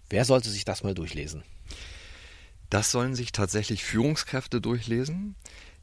Wer 0.08 0.24
sollte 0.24 0.50
sich 0.50 0.64
das 0.64 0.84
mal 0.84 0.94
durchlesen? 0.94 1.42
Das 2.72 2.90
sollen 2.90 3.14
sich 3.14 3.32
tatsächlich 3.32 3.84
Führungskräfte 3.84 4.62
durchlesen, 4.62 5.34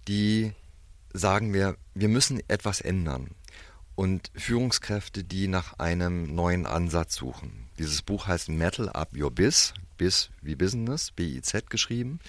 die 0.07 0.53
sagen 1.13 1.53
wir, 1.53 1.77
wir 1.93 2.07
müssen 2.07 2.41
etwas 2.47 2.81
ändern. 2.81 3.29
Und 3.93 4.31
Führungskräfte, 4.33 5.23
die 5.23 5.47
nach 5.47 5.77
einem 5.77 6.33
neuen 6.33 6.65
Ansatz 6.65 7.13
suchen. 7.13 7.67
Dieses 7.77 8.01
Buch 8.01 8.25
heißt 8.25 8.49
Metal 8.49 8.89
Up 8.89 9.15
Your 9.15 9.29
Biz, 9.29 9.75
Biz 9.99 10.31
wie 10.41 10.55
Business, 10.55 11.11
B-I-Z 11.11 11.69
geschrieben. 11.69 12.21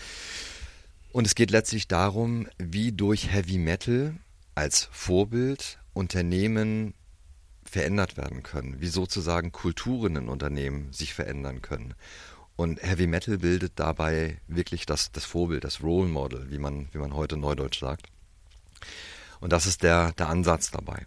Und 1.10 1.26
es 1.26 1.34
geht 1.34 1.50
letztlich 1.50 1.88
darum, 1.88 2.46
wie 2.58 2.92
durch 2.92 3.32
Heavy 3.32 3.56
Metal 3.56 4.14
als 4.54 4.90
Vorbild 4.92 5.78
Unternehmen 5.94 6.92
verändert 7.64 8.18
werden 8.18 8.42
können, 8.42 8.78
wie 8.82 8.88
sozusagen 8.88 9.52
Kulturen 9.52 10.16
in 10.16 10.28
Unternehmen 10.28 10.92
sich 10.92 11.14
verändern 11.14 11.62
können. 11.62 11.94
Und 12.60 12.82
Heavy 12.82 13.06
Metal 13.06 13.38
bildet 13.38 13.72
dabei 13.76 14.36
wirklich 14.46 14.84
das, 14.84 15.12
das 15.12 15.24
Vorbild, 15.24 15.64
das 15.64 15.82
Role 15.82 16.10
Model, 16.10 16.50
wie 16.50 16.58
man, 16.58 16.90
wie 16.92 16.98
man 16.98 17.14
heute 17.14 17.38
neudeutsch 17.38 17.80
sagt. 17.80 18.08
Und 19.40 19.54
das 19.54 19.64
ist 19.64 19.82
der, 19.82 20.12
der 20.12 20.28
Ansatz 20.28 20.70
dabei. 20.70 21.06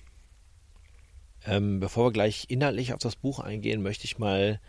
Ähm, 1.45 1.79
bevor 1.79 2.07
wir 2.07 2.11
gleich 2.11 2.45
inhaltlich 2.47 2.91
auf 2.91 2.99
das 2.99 3.15
Buch 3.15 3.37
eingehen, 3.37 3.83
möchte 3.83 4.05
ich 4.05 4.17
mal 4.17 4.59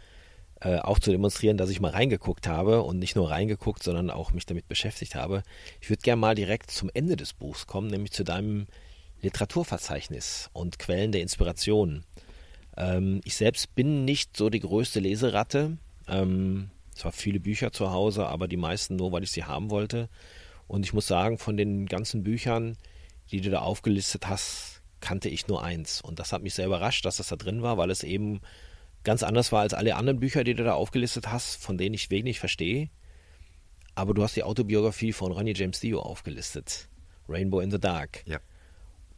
äh, 0.61 0.77
auch 0.77 0.99
zu 0.99 1.11
demonstrieren, 1.11 1.57
dass 1.57 1.71
ich 1.71 1.81
mal 1.81 1.91
reingeguckt 1.91 2.47
habe 2.47 2.83
und 2.83 2.99
nicht 2.99 3.17
nur 3.17 3.31
reingeguckt, 3.31 3.83
sondern 3.83 4.11
auch 4.11 4.35
mich 4.35 4.45
damit 4.45 4.69
beschäftigt 4.69 5.15
habe. 5.15 5.43
Ich 5.81 5.89
würde 5.89 6.03
gerne 6.03 6.21
mal 6.21 6.35
direkt 6.35 6.71
zum 6.71 6.91
Ende 6.93 7.17
des 7.17 7.33
Buchs 7.33 7.67
kommen, 7.67 7.89
nämlich 7.89 8.13
zu 8.13 8.25
deinem 8.25 8.67
Literaturverzeichnis 9.23 10.51
und 10.53 10.79
Quellen 10.79 11.13
der 11.13 11.23
Inspiration. 11.23 12.05
Ähm, 12.77 13.23
ich 13.25 13.37
selbst 13.37 13.75
bin 13.75 14.05
nicht 14.05 14.37
so 14.37 14.51
die 14.51 14.61
größte 14.61 15.01
Leseratte. 15.01 15.79
Ähm, 16.09 16.69
zwar 16.95 17.13
viele 17.13 17.41
Bücher 17.41 17.73
zu 17.73 17.91
Hause, 17.91 18.27
aber 18.27 18.49
die 18.49 18.57
meisten 18.57 18.97
nur, 18.97 19.13
weil 19.13 19.23
ich 19.23 19.31
sie 19.31 19.45
haben 19.45 19.71
wollte. 19.71 20.09
Und 20.67 20.85
ich 20.85 20.93
muss 20.93 21.07
sagen, 21.07 21.39
von 21.39 21.57
den 21.57 21.87
ganzen 21.87 22.23
Büchern, 22.23 22.77
die 23.31 23.41
du 23.41 23.51
da 23.51 23.61
aufgelistet 23.61 24.29
hast, 24.29 24.83
kannte 25.01 25.29
ich 25.29 25.49
nur 25.49 25.63
eins. 25.63 26.01
Und 26.01 26.19
das 26.19 26.33
hat 26.33 26.43
mich 26.43 26.55
sehr 26.55 26.67
überrascht, 26.67 27.05
dass 27.05 27.19
das 27.19 27.29
da 27.29 27.37
drin 27.37 27.63
war, 27.63 27.77
weil 27.77 27.91
es 27.91 28.03
eben 28.03 28.41
ganz 29.03 29.23
anders 29.23 29.53
war 29.53 29.61
als 29.61 29.75
alle 29.75 29.97
anderen 29.97 30.21
Bücher, 30.21 30.45
die 30.45 30.55
du 30.55 30.65
da 30.65 30.75
aufgelistet 30.75 31.31
hast, 31.31 31.57
von 31.57 31.77
denen 31.77 31.95
ich 31.95 32.11
wenig 32.11 32.41
verstehe. 32.41 32.89
Aber 33.95 34.15
du 34.15 34.23
hast 34.23 34.35
die 34.35 34.43
Autobiografie 34.43 35.13
von 35.13 35.31
Ronnie 35.31 35.55
James 35.55 35.81
Dio 35.81 36.01
aufgelistet. 36.01 36.89
Rainbow 37.29 37.61
in 37.61 37.71
the 37.71 37.79
Dark. 37.79 38.23
Ja. 38.27 38.41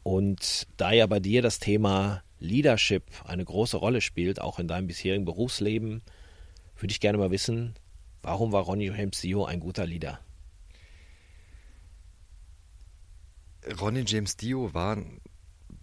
Und 0.02 0.66
da 0.76 0.92
ja 0.92 1.06
bei 1.06 1.20
dir 1.20 1.42
das 1.42 1.58
Thema 1.58 2.22
Leadership 2.38 3.04
eine 3.24 3.44
große 3.44 3.76
Rolle 3.76 4.00
spielt, 4.00 4.40
auch 4.40 4.58
in 4.58 4.68
deinem 4.68 4.86
bisherigen 4.86 5.24
Berufsleben, 5.24 6.02
würde 6.78 6.92
ich 6.92 7.00
gerne 7.00 7.18
mal 7.18 7.30
wissen, 7.30 7.74
warum 8.22 8.52
war 8.52 8.62
Ronnie 8.62 8.90
James 8.90 9.20
Dio 9.20 9.44
ein 9.44 9.60
guter 9.60 9.86
Leader? 9.86 10.20
Ronnie 13.80 14.04
James 14.06 14.36
Dio 14.36 14.72
war, 14.74 14.98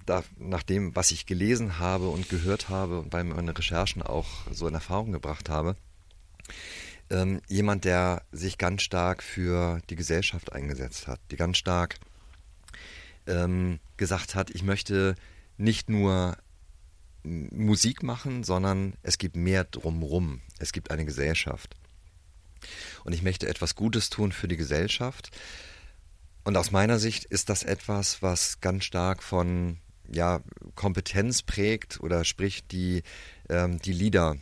da, 0.06 0.24
nach 0.38 0.64
dem, 0.64 0.96
was 0.96 1.12
ich 1.12 1.26
gelesen 1.26 1.80
habe 1.80 2.10
und 2.10 2.30
gehört 2.30 2.70
habe 2.70 3.00
und 3.00 3.10
bei 3.10 3.24
meinen 3.24 3.50
Recherchen 3.50 4.02
auch 4.02 4.28
so 4.52 4.68
in 4.68 4.74
Erfahrung 4.74 5.12
gebracht 5.12 5.50
habe, 5.50 5.76
ähm, 7.10 7.42
jemand, 7.48 7.86
der 7.86 8.24
sich 8.32 8.58
ganz 8.58 8.82
stark 8.82 9.22
für 9.24 9.82
die 9.90 9.96
Gesellschaft 9.96 10.54
eingesetzt 10.54 11.08
hat, 11.08 11.20
die 11.32 11.36
ganz 11.36 11.58
stark 11.58 12.00
ähm, 13.28 13.80
gesagt 13.98 14.36
hat, 14.36 14.50
ich 14.50 14.64
möchte 14.64 15.16
nicht 15.58 15.90
nur 15.90 16.38
Musik 17.24 18.04
machen, 18.04 18.44
sondern 18.44 18.94
es 19.02 19.18
gibt 19.18 19.36
mehr 19.36 19.64
drumrum. 19.64 20.42
Es 20.60 20.72
gibt 20.72 20.92
eine 20.92 21.06
Gesellschaft. 21.06 21.76
Und 23.04 23.14
ich 23.14 23.24
möchte 23.24 23.48
etwas 23.48 23.76
Gutes 23.76 24.10
tun 24.10 24.32
für 24.32 24.48
die 24.48 24.58
Gesellschaft. 24.58 25.32
Und 26.44 26.58
aus 26.58 26.72
meiner 26.72 27.00
Sicht 27.00 27.26
ist 27.26 27.50
das 27.50 27.64
etwas, 27.64 28.22
was 28.22 28.60
ganz 28.60 28.84
stark 28.84 29.24
von 29.24 29.78
ja, 30.12 30.42
Kompetenz 30.76 31.42
prägt 31.42 32.00
oder 32.02 32.26
sprich 32.26 32.68
die, 32.68 33.04
ähm, 33.50 33.80
die 33.80 33.94
Leader 33.94 34.36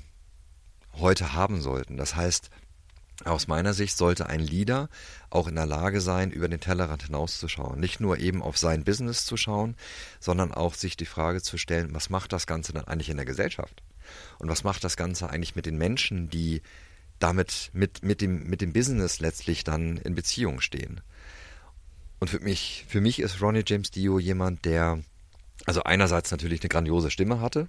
heute 0.93 1.33
haben 1.33 1.61
sollten. 1.61 1.97
Das 1.97 2.15
heißt, 2.15 2.49
aus 3.25 3.47
meiner 3.47 3.73
Sicht 3.73 3.97
sollte 3.97 4.27
ein 4.27 4.39
Leader 4.39 4.89
auch 5.29 5.47
in 5.47 5.55
der 5.55 5.65
Lage 5.65 6.01
sein, 6.01 6.31
über 6.31 6.47
den 6.47 6.59
Tellerrand 6.59 7.03
hinauszuschauen. 7.03 7.79
Nicht 7.79 7.99
nur 7.99 8.17
eben 8.19 8.41
auf 8.41 8.57
sein 8.57 8.83
Business 8.83 9.25
zu 9.25 9.37
schauen, 9.37 9.75
sondern 10.19 10.51
auch 10.53 10.73
sich 10.73 10.97
die 10.97 11.05
Frage 11.05 11.41
zu 11.41 11.57
stellen, 11.57 11.93
was 11.93 12.09
macht 12.09 12.33
das 12.33 12.47
Ganze 12.47 12.73
dann 12.73 12.85
eigentlich 12.85 13.09
in 13.09 13.17
der 13.17 13.25
Gesellschaft? 13.25 13.83
Und 14.39 14.49
was 14.49 14.63
macht 14.63 14.83
das 14.83 14.97
Ganze 14.97 15.29
eigentlich 15.29 15.55
mit 15.55 15.65
den 15.65 15.77
Menschen, 15.77 16.29
die 16.29 16.61
damit 17.19 17.69
mit, 17.73 18.03
mit, 18.03 18.21
dem, 18.21 18.43
mit 18.43 18.61
dem 18.61 18.73
Business 18.73 19.19
letztlich 19.19 19.63
dann 19.63 19.97
in 19.97 20.15
Beziehung 20.15 20.61
stehen? 20.61 21.01
Und 22.19 22.29
für 22.29 22.39
mich, 22.39 22.85
für 22.87 23.01
mich 23.01 23.19
ist 23.19 23.41
Ronnie 23.41 23.63
James 23.65 23.91
Dio 23.91 24.19
jemand, 24.19 24.65
der 24.65 24.99
also 25.65 25.83
einerseits 25.83 26.31
natürlich 26.31 26.61
eine 26.61 26.69
grandiose 26.69 27.11
Stimme 27.11 27.39
hatte 27.39 27.67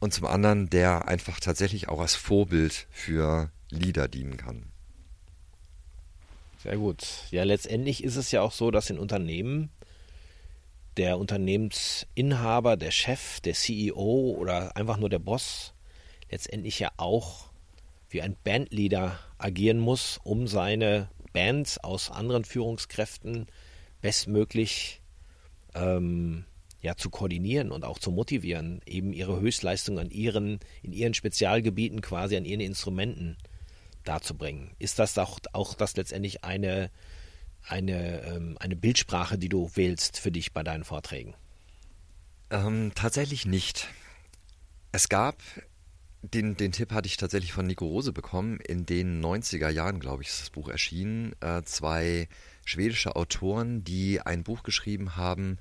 und 0.00 0.14
zum 0.14 0.26
anderen, 0.26 0.68
der 0.70 1.08
einfach 1.08 1.40
tatsächlich 1.40 1.88
auch 1.88 2.00
als 2.00 2.14
Vorbild 2.14 2.86
für 2.90 3.50
Leader 3.70 4.08
dienen 4.08 4.36
kann. 4.36 4.70
Sehr 6.62 6.76
gut. 6.76 7.06
Ja, 7.30 7.44
letztendlich 7.44 8.04
ist 8.04 8.16
es 8.16 8.30
ja 8.32 8.42
auch 8.42 8.52
so, 8.52 8.70
dass 8.70 8.90
in 8.90 8.98
Unternehmen 8.98 9.70
der 10.96 11.18
Unternehmensinhaber, 11.18 12.76
der 12.76 12.90
Chef, 12.90 13.40
der 13.40 13.54
CEO 13.54 14.34
oder 14.38 14.76
einfach 14.76 14.98
nur 14.98 15.08
der 15.08 15.20
Boss 15.20 15.72
letztendlich 16.30 16.78
ja 16.78 16.90
auch 16.96 17.46
wie 18.10 18.22
ein 18.22 18.36
Bandleader 18.44 19.18
agieren 19.38 19.78
muss, 19.78 20.18
um 20.22 20.46
seine 20.46 21.08
Bands 21.32 21.78
aus 21.78 22.10
anderen 22.10 22.44
Führungskräften 22.44 23.46
bestmöglich 24.00 25.00
ähm, 25.74 26.44
ja, 26.82 26.96
zu 26.96 27.10
koordinieren 27.10 27.70
und 27.70 27.84
auch 27.84 27.98
zu 27.98 28.10
motivieren, 28.10 28.80
eben 28.86 29.12
ihre 29.12 29.40
Höchstleistung 29.40 29.98
an 29.98 30.10
ihren, 30.10 30.60
in 30.82 30.92
ihren 30.92 31.14
Spezialgebieten 31.14 32.00
quasi 32.00 32.36
an 32.36 32.44
ihren 32.44 32.60
Instrumenten 32.60 33.36
darzubringen. 34.04 34.70
Ist 34.78 34.98
das 34.98 35.16
auch, 35.18 35.38
auch 35.52 35.74
das 35.74 35.96
letztendlich 35.96 36.44
eine, 36.44 36.90
eine, 37.66 38.22
ähm, 38.22 38.56
eine 38.60 38.76
Bildsprache, 38.76 39.38
die 39.38 39.48
du 39.48 39.70
wählst 39.74 40.18
für 40.18 40.32
dich 40.32 40.52
bei 40.52 40.62
deinen 40.62 40.84
Vorträgen? 40.84 41.34
Ähm, 42.50 42.92
tatsächlich 42.94 43.46
nicht. 43.46 43.88
Es 44.92 45.08
gab, 45.08 45.36
den, 46.22 46.56
den 46.56 46.72
Tipp 46.72 46.92
hatte 46.92 47.06
ich 47.06 47.16
tatsächlich 47.16 47.52
von 47.52 47.66
Nico 47.66 47.86
Rose 47.86 48.12
bekommen, 48.12 48.58
in 48.60 48.86
den 48.86 49.24
90er 49.24 49.68
Jahren, 49.68 50.00
glaube 50.00 50.22
ich, 50.22 50.28
ist 50.28 50.40
das 50.40 50.50
Buch 50.50 50.68
erschienen, 50.68 51.34
äh, 51.40 51.62
zwei 51.62 52.28
schwedische 52.64 53.16
Autoren, 53.16 53.84
die 53.84 54.20
ein 54.20 54.42
Buch 54.42 54.62
geschrieben 54.62 55.16
haben, 55.16 55.58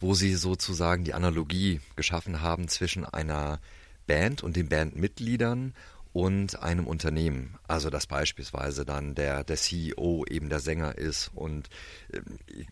wo 0.00 0.14
sie 0.14 0.34
sozusagen 0.34 1.04
die 1.04 1.14
Analogie 1.14 1.80
geschaffen 1.96 2.40
haben 2.40 2.68
zwischen 2.68 3.04
einer 3.04 3.60
Band 4.06 4.42
und 4.42 4.56
den 4.56 4.68
Bandmitgliedern 4.68 5.74
und 6.12 6.60
einem 6.60 6.86
Unternehmen. 6.86 7.58
Also 7.66 7.90
dass 7.90 8.06
beispielsweise 8.06 8.84
dann 8.84 9.14
der, 9.14 9.44
der 9.44 9.56
CEO 9.56 10.24
eben 10.28 10.48
der 10.48 10.60
Sänger 10.60 10.96
ist 10.96 11.30
und 11.34 11.68
äh, 12.12 12.20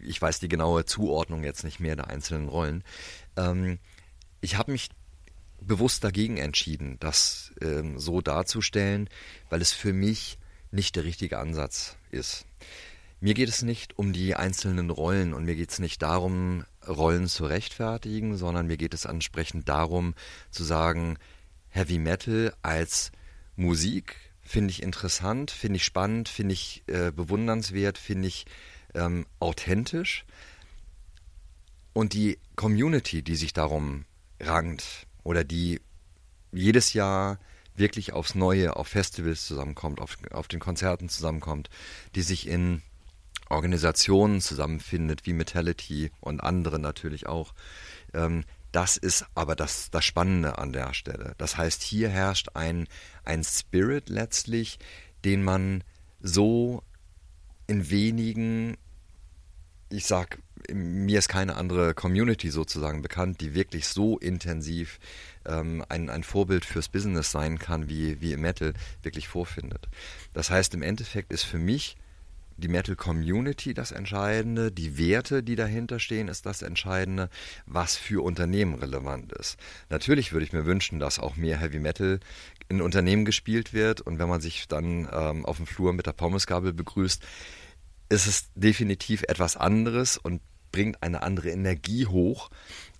ich 0.01 0.21
weiß 0.21 0.41
die 0.41 0.49
genaue 0.49 0.85
Zuordnung 0.85 1.45
jetzt 1.45 1.65
nicht 1.65 1.81
mehr 1.81 1.97
der 1.97 2.09
einzelnen 2.09 2.49
Rollen. 2.49 2.85
Ähm, 3.37 3.79
ich 4.41 4.57
habe 4.57 4.73
mich 4.73 4.91
bewusst 5.61 6.05
dagegen 6.05 6.37
entschieden, 6.37 6.97
das 7.01 7.53
ähm, 7.61 7.99
so 7.99 8.21
darzustellen, 8.21 9.09
weil 9.49 9.63
es 9.63 9.73
für 9.73 9.93
mich 9.93 10.39
nicht 10.71 10.97
der 10.97 11.05
richtige 11.05 11.39
Ansatz 11.39 11.97
ist. 12.11 12.47
Mir 13.21 13.35
geht 13.35 13.49
es 13.49 13.63
nicht 13.63 13.99
um 13.99 14.13
die 14.13 14.35
einzelnen 14.35 14.91
Rollen 14.91 15.33
und 15.33 15.45
mir 15.45 15.57
geht 15.57 15.71
es 15.71 15.79
nicht 15.79 16.03
darum, 16.03 16.65
Rollen 16.87 17.29
zu 17.29 17.47
rechtfertigen, 17.47 18.37
sondern 18.37 18.67
mir 18.67 18.77
geht 18.77 18.95
es 18.95 19.07
entsprechend 19.07 19.69
darum 19.69 20.15
zu 20.51 20.65
sagen, 20.65 21.19
Heavy 21.69 21.99
Metal 21.99 22.55
als 22.63 23.13
Musik 23.57 24.17
finde 24.43 24.71
ich 24.71 24.83
interessant, 24.83 25.51
finde 25.51 25.77
ich 25.77 25.85
spannend, 25.85 26.29
finde 26.29 26.53
ich 26.53 26.85
äh, 26.87 27.11
bewundernswert, 27.11 27.99
finde 27.99 28.29
ich 28.29 28.47
ähm, 28.95 29.27
authentisch. 29.41 30.25
Und 31.93 32.13
die 32.13 32.39
Community, 32.55 33.23
die 33.23 33.37
sich 33.37 33.53
darum 33.53 34.05
rankt 34.39 35.07
oder 35.25 35.45
die 35.45 35.81
jedes 36.53 36.93
Jahr 36.93 37.39
wirklich 37.75 38.13
aufs 38.13 38.35
Neue 38.35 38.77
auf 38.77 38.89
Festivals 38.89 39.47
zusammenkommt, 39.47 40.01
auf, 40.01 40.17
auf 40.31 40.49
den 40.49 40.61
Konzerten 40.61 41.09
zusammenkommt, 41.09 41.69
die 42.15 42.23
sich 42.23 42.47
in 42.47 42.83
Organisationen 43.49 44.41
zusammenfindet, 44.41 45.27
wie 45.27 45.33
Metality 45.33 46.11
und 46.21 46.41
andere 46.41 46.79
natürlich 46.79 47.27
auch. 47.27 47.55
Ähm, 48.13 48.45
das 48.77 48.99
ist 48.99 49.25
aber 49.35 49.57
das, 49.57 49.91
das 49.91 50.05
Spannende 50.05 50.59
an 50.59 50.75
der 50.75 50.93
Stelle. 50.93 51.35
Das 51.39 51.57
heißt, 51.57 51.83
hier 51.83 52.11
herrscht 52.11 52.51
ein, 52.53 52.89
ein 53.25 53.43
Spirit 53.43 54.11
letztlich, 54.11 54.79
den 55.25 55.43
man 55.43 55.83
so 56.21 56.83
in 57.67 57.89
wenigen, 57.89 58.77
ich 59.89 60.05
sag, 60.05 60.43
mir 60.71 61.19
ist 61.19 61.29
keine 61.29 61.57
andere 61.57 61.95
Community 61.95 62.51
sozusagen 62.51 63.01
bekannt, 63.01 63.41
die 63.41 63.55
wirklich 63.55 63.89
so 63.89 64.19
intensiv 64.19 64.99
ähm, 65.47 65.83
ein, 65.89 66.11
ein 66.11 66.23
Vorbild 66.23 66.67
fürs 66.67 66.91
Business 66.91 67.31
sein 67.31 67.59
kann, 67.59 67.89
wie, 67.89 68.21
wie 68.21 68.35
im 68.35 68.43
Metal 68.43 68.75
wirklich 69.01 69.27
vorfindet. 69.27 69.89
Das 70.35 70.51
heißt, 70.51 70.75
im 70.75 70.83
Endeffekt 70.83 71.33
ist 71.33 71.45
für 71.45 71.59
mich 71.59 71.97
die 72.57 72.69
Metal 72.69 72.97
Community 72.97 73.75
das 73.75 73.93
Entscheidende, 73.93 74.73
die 74.73 74.99
Werte, 74.99 75.43
die 75.43 75.57
dahinter 75.57 75.99
stehen, 75.99 76.29
ist 76.29 76.47
das 76.47 76.63
Entscheidende, 76.63 77.29
was 77.67 77.97
für 77.97 78.25
Unternehmen 78.25 78.75
relevant 78.75 79.33
ist. 79.33 79.57
Natürlich 79.91 80.33
würde 80.33 80.45
ich 80.45 80.53
mir 80.53 80.67
wünschen, 80.67 80.99
dass 80.99 81.19
auch 81.19 81.37
mehr 81.37 81.59
Heavy 81.59 81.79
Metal 81.79 82.21
in 82.69 82.81
Unternehmen 82.81 83.25
gespielt 83.25 83.73
wird 83.73 84.01
und 84.01 84.19
wenn 84.19 84.29
man 84.29 84.41
sich 84.41 84.69
dann 84.69 85.09
ähm, 85.13 85.45
auf 85.45 85.59
dem 85.59 85.67
Flur 85.67 85.93
mit 85.93 86.07
der 86.07 86.13
Pommesgabel 86.13 86.73
begrüßt, 86.73 87.23
ist 88.09 88.27
es 88.27 88.51
definitiv 88.55 89.23
etwas 89.25 89.57
anderes 89.57 90.17
und 90.17 90.41
bringt 90.73 91.03
eine 91.03 91.23
andere 91.23 91.51
Energie 91.51 92.07
hoch 92.07 92.51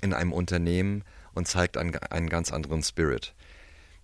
in 0.01 0.13
einem 0.13 0.33
Unternehmen 0.33 1.05
und 1.35 1.47
zeigt 1.47 1.77
einen, 1.77 1.95
einen 1.97 2.29
ganz 2.29 2.53
anderen 2.53 2.83
Spirit 2.83 3.35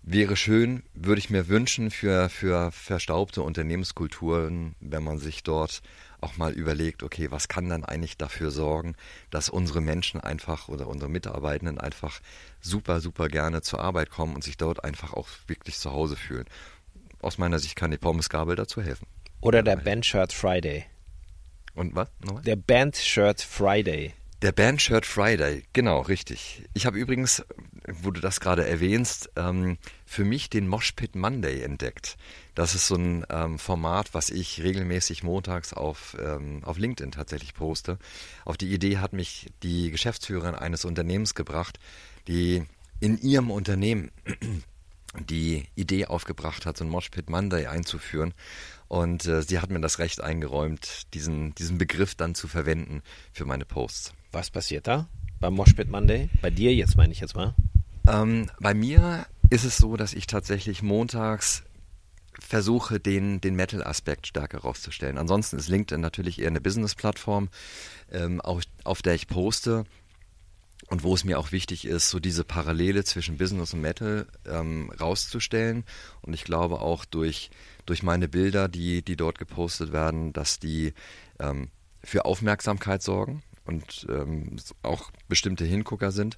wäre 0.03 0.35
schön, 0.35 0.83
würde 0.93 1.19
ich 1.19 1.29
mir 1.29 1.47
wünschen 1.47 1.89
für, 1.89 2.29
für 2.29 2.71
verstaubte 2.71 3.41
Unternehmenskulturen, 3.41 4.75
wenn 4.79 5.03
man 5.03 5.17
sich 5.17 5.43
dort 5.43 5.81
auch 6.19 6.37
mal 6.37 6.53
überlegt, 6.53 7.03
okay, 7.03 7.31
was 7.31 7.47
kann 7.47 7.69
dann 7.69 7.83
eigentlich 7.83 8.17
dafür 8.17 8.51
sorgen, 8.51 8.95
dass 9.29 9.49
unsere 9.49 9.81
Menschen 9.81 10.21
einfach 10.21 10.69
oder 10.69 10.87
unsere 10.87 11.09
Mitarbeitenden 11.09 11.79
einfach 11.79 12.21
super, 12.61 13.01
super 13.01 13.27
gerne 13.27 13.61
zur 13.61 13.79
Arbeit 13.79 14.09
kommen 14.09 14.35
und 14.35 14.43
sich 14.43 14.57
dort 14.57 14.83
einfach 14.83 15.13
auch 15.13 15.27
wirklich 15.47 15.77
zu 15.77 15.91
Hause 15.91 16.15
fühlen. 16.15 16.45
Aus 17.21 17.37
meiner 17.37 17.59
Sicht 17.59 17.75
kann 17.75 17.91
die 17.91 17.97
Pommesgabel 17.97 18.55
dazu 18.55 18.81
helfen. 18.81 19.07
Oder 19.41 19.63
der 19.63 19.77
Bandshirt 19.77 20.31
Friday. 20.31 20.85
Und 21.75 21.95
was? 21.95 22.09
Nochmal? 22.23 22.43
Der 22.43 22.55
Bandshirt 22.55 23.41
Friday. 23.41 24.13
Der 24.41 24.51
Bandshirt 24.51 25.05
Friday, 25.05 25.63
genau, 25.71 26.01
richtig. 26.01 26.63
Ich 26.73 26.85
habe 26.85 26.97
übrigens, 26.97 27.43
wo 27.87 28.11
du 28.11 28.21
das 28.21 28.39
gerade 28.39 28.67
erwähnst, 28.67 29.29
ähm, 29.35 29.77
für 30.05 30.23
mich 30.23 30.49
den 30.49 30.67
Moshpit 30.67 31.15
Monday 31.15 31.61
entdeckt. 31.61 32.17
Das 32.55 32.75
ist 32.75 32.87
so 32.87 32.95
ein 32.95 33.25
ähm, 33.29 33.59
Format, 33.59 34.13
was 34.13 34.29
ich 34.29 34.61
regelmäßig 34.61 35.23
montags 35.23 35.73
auf, 35.73 36.15
ähm, 36.19 36.63
auf 36.63 36.77
LinkedIn 36.77 37.11
tatsächlich 37.11 37.53
poste. 37.53 37.97
Auf 38.45 38.57
die 38.57 38.73
Idee 38.73 38.97
hat 38.97 39.13
mich 39.13 39.51
die 39.63 39.91
Geschäftsführerin 39.91 40.55
eines 40.55 40.85
Unternehmens 40.85 41.35
gebracht, 41.35 41.79
die 42.27 42.63
in 42.99 43.19
ihrem 43.19 43.51
Unternehmen 43.51 44.11
die 45.29 45.65
Idee 45.75 46.05
aufgebracht 46.05 46.65
hat, 46.65 46.77
so 46.77 46.85
ein 46.85 46.89
Moshpit 46.89 47.29
Monday 47.29 47.67
einzuführen. 47.67 48.33
Und 48.87 49.25
äh, 49.25 49.41
sie 49.41 49.59
hat 49.59 49.71
mir 49.71 49.81
das 49.81 49.99
Recht 49.99 50.21
eingeräumt, 50.21 51.13
diesen, 51.13 51.55
diesen 51.55 51.77
Begriff 51.77 52.15
dann 52.15 52.35
zu 52.35 52.47
verwenden 52.47 53.01
für 53.31 53.45
meine 53.45 53.65
Posts. 53.65 54.13
Was 54.31 54.49
passiert 54.49 54.87
da 54.87 55.07
beim 55.39 55.55
Moshpit 55.55 55.89
Monday? 55.89 56.29
Bei 56.41 56.49
dir 56.49 56.73
jetzt 56.73 56.95
meine 56.95 57.11
ich 57.11 57.19
jetzt 57.19 57.35
mal. 57.35 57.55
Ähm, 58.07 58.49
bei 58.59 58.73
mir 58.73 59.25
ist 59.49 59.63
es 59.63 59.77
so, 59.77 59.97
dass 59.97 60.13
ich 60.13 60.27
tatsächlich 60.27 60.81
montags 60.81 61.63
versuche, 62.39 62.99
den, 62.99 63.41
den 63.41 63.55
Metal-Aspekt 63.55 64.27
stärker 64.27 64.59
rauszustellen. 64.59 65.17
Ansonsten 65.17 65.57
ist 65.57 65.69
LinkedIn 65.69 66.01
natürlich 66.01 66.39
eher 66.39 66.47
eine 66.47 66.61
Business-Plattform, 66.61 67.49
ähm, 68.11 68.41
auf, 68.41 68.63
auf 68.83 69.01
der 69.01 69.15
ich 69.15 69.27
poste 69.27 69.85
und 70.87 71.03
wo 71.03 71.13
es 71.13 71.23
mir 71.23 71.39
auch 71.39 71.51
wichtig 71.51 71.85
ist, 71.85 72.09
so 72.09 72.19
diese 72.19 72.43
Parallele 72.43 73.03
zwischen 73.03 73.37
Business 73.37 73.73
und 73.73 73.81
Metal 73.81 74.27
ähm, 74.45 74.91
rauszustellen. 74.99 75.85
Und 76.21 76.33
ich 76.33 76.43
glaube 76.43 76.81
auch 76.81 77.05
durch, 77.05 77.51
durch 77.85 78.03
meine 78.03 78.27
Bilder, 78.27 78.67
die, 78.67 79.01
die 79.01 79.15
dort 79.15 79.39
gepostet 79.39 79.93
werden, 79.93 80.33
dass 80.33 80.59
die 80.59 80.93
ähm, 81.39 81.69
für 82.03 82.25
Aufmerksamkeit 82.25 83.01
sorgen 83.01 83.43
und 83.65 84.05
ähm, 84.09 84.57
auch 84.81 85.11
bestimmte 85.29 85.65
Hingucker 85.65 86.11
sind. 86.11 86.37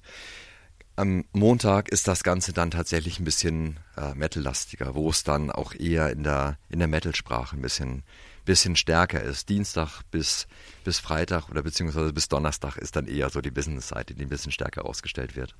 Am 0.98 1.26
Montag 1.34 1.90
ist 1.90 2.08
das 2.08 2.22
Ganze 2.22 2.54
dann 2.54 2.70
tatsächlich 2.70 3.20
ein 3.20 3.24
bisschen 3.24 3.78
äh, 3.98 4.14
Metal-lastiger, 4.14 4.94
wo 4.94 5.10
es 5.10 5.24
dann 5.24 5.50
auch 5.50 5.74
eher 5.74 6.10
in 6.10 6.22
der, 6.22 6.56
in 6.70 6.78
der 6.78 6.88
Metal-Sprache 6.88 7.54
ein 7.54 7.60
bisschen, 7.60 8.02
bisschen 8.46 8.76
stärker 8.76 9.22
ist. 9.22 9.50
Dienstag 9.50 10.00
bis, 10.10 10.46
bis 10.84 10.98
Freitag 10.98 11.50
oder 11.50 11.62
beziehungsweise 11.62 12.14
bis 12.14 12.28
Donnerstag 12.28 12.78
ist 12.78 12.96
dann 12.96 13.06
eher 13.06 13.28
so 13.28 13.42
die 13.42 13.50
Business-Seite, 13.50 14.14
die 14.14 14.22
ein 14.22 14.30
bisschen 14.30 14.52
stärker 14.52 14.86
ausgestellt 14.86 15.36
wird. 15.36 15.54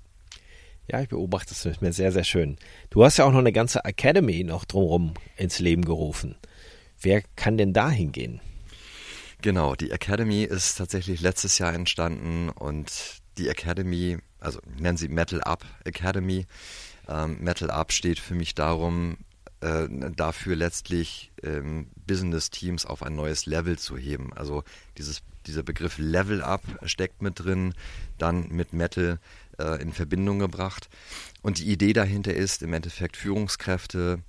Ja, 0.91 1.03
ich 1.03 1.09
beobachte 1.11 1.53
es 1.53 1.67
mit 1.67 1.83
mir 1.83 1.93
sehr, 1.93 2.13
sehr 2.13 2.25
schön. 2.25 2.57
Du 2.89 3.05
hast 3.05 3.19
ja 3.19 3.27
auch 3.27 3.33
noch 3.33 3.41
eine 3.41 3.53
ganze 3.53 3.85
Academy 3.85 4.43
noch 4.43 4.65
drumherum 4.65 5.13
ins 5.37 5.59
Leben 5.59 5.85
gerufen. 5.85 6.37
Wer 6.99 7.21
kann 7.35 7.59
denn 7.59 7.75
da 7.75 7.91
hingehen? 7.91 8.41
Genau, 9.43 9.75
die 9.75 9.91
Academy 9.91 10.45
ist 10.45 10.77
tatsächlich 10.79 11.21
letztes 11.21 11.59
Jahr 11.59 11.75
entstanden 11.75 12.49
und 12.49 13.21
die 13.37 13.49
Academy, 13.49 14.19
also 14.41 14.61
nennen 14.79 14.97
sie 14.97 15.09
Metal 15.09 15.41
Up 15.43 15.65
Academy. 15.85 16.47
Ähm, 17.09 17.39
Metal 17.41 17.71
Up 17.71 17.93
steht 17.93 18.19
für 18.19 18.35
mich 18.35 18.55
darum, 18.55 19.19
äh, 19.61 19.89
dafür 20.15 20.57
letztlich 20.57 21.33
ähm, 21.43 21.89
Business 22.07 22.51
Teams 22.51 22.85
auf 22.85 23.03
ein 23.03 23.15
neues 23.15 23.47
Level 23.47 23.79
zu 23.79 23.97
heben. 23.97 24.33
Also 24.35 24.65
dieses, 24.99 25.23
dieser 25.47 25.63
Begriff 25.63 25.99
Level 25.99 26.43
Up 26.43 26.63
steckt 26.85 27.23
mit 27.23 27.41
drin, 27.41 27.75
dann 28.19 28.49
mit 28.49 28.73
Metal 28.73 29.19
äh, 29.59 29.81
in 29.81 29.93
Verbindung 29.93 30.39
gebracht. 30.39 30.89
Und 31.43 31.59
die 31.59 31.71
Idee 31.71 31.93
dahinter 31.93 32.35
ist 32.35 32.63
im 32.63 32.73
Endeffekt 32.73 33.17
Führungskräfte 33.17 34.23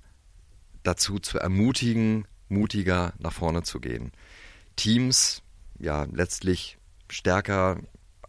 dazu 0.82 1.18
zu 1.18 1.38
ermutigen, 1.38 2.26
mutiger 2.48 3.12
nach 3.18 3.32
vorne 3.32 3.62
zu 3.62 3.80
gehen. 3.80 4.12
Teams 4.76 5.42
ja 5.78 6.06
letztlich 6.10 6.78
stärker 7.10 7.78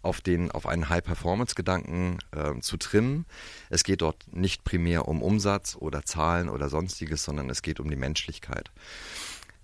auf 0.01 0.21
den 0.21 0.51
auf 0.51 0.65
einen 0.65 0.89
High-Performance-Gedanken 0.89 2.19
äh, 2.31 2.59
zu 2.61 2.77
trimmen. 2.77 3.25
Es 3.69 3.83
geht 3.83 4.01
dort 4.01 4.25
nicht 4.33 4.63
primär 4.63 5.07
um 5.07 5.21
Umsatz 5.21 5.75
oder 5.75 6.03
Zahlen 6.03 6.49
oder 6.49 6.69
sonstiges, 6.69 7.23
sondern 7.23 7.49
es 7.49 7.61
geht 7.61 7.79
um 7.79 7.89
die 7.89 7.95
Menschlichkeit. 7.95 8.71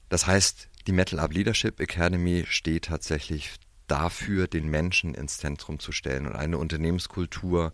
Das 0.10 0.28
heißt, 0.28 0.69
die 0.88 0.91
Metal 0.91 1.19
Up 1.19 1.34
Leadership 1.34 1.80
Academy 1.80 2.45
steht 2.48 2.86
tatsächlich 2.86 3.56
dafür, 3.88 4.48
den 4.48 4.69
Menschen 4.69 5.13
ins 5.13 5.38
Zentrum 5.38 5.80
zu 5.80 5.91
stellen 5.91 6.28
und 6.28 6.36
eine 6.36 6.58
Unternehmenskultur 6.58 7.71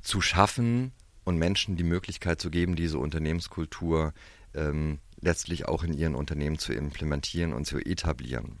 zu 0.00 0.20
schaffen 0.20 0.92
und 1.24 1.36
Menschen 1.36 1.76
die 1.76 1.84
Möglichkeit 1.84 2.40
zu 2.40 2.50
geben, 2.50 2.76
diese 2.76 2.98
Unternehmenskultur 2.98 4.14
ähm, 4.54 4.98
letztlich 5.20 5.66
auch 5.66 5.82
in 5.84 5.92
ihren 5.92 6.14
Unternehmen 6.14 6.58
zu 6.58 6.72
implementieren 6.72 7.52
und 7.52 7.66
zu 7.66 7.78
etablieren. 7.78 8.58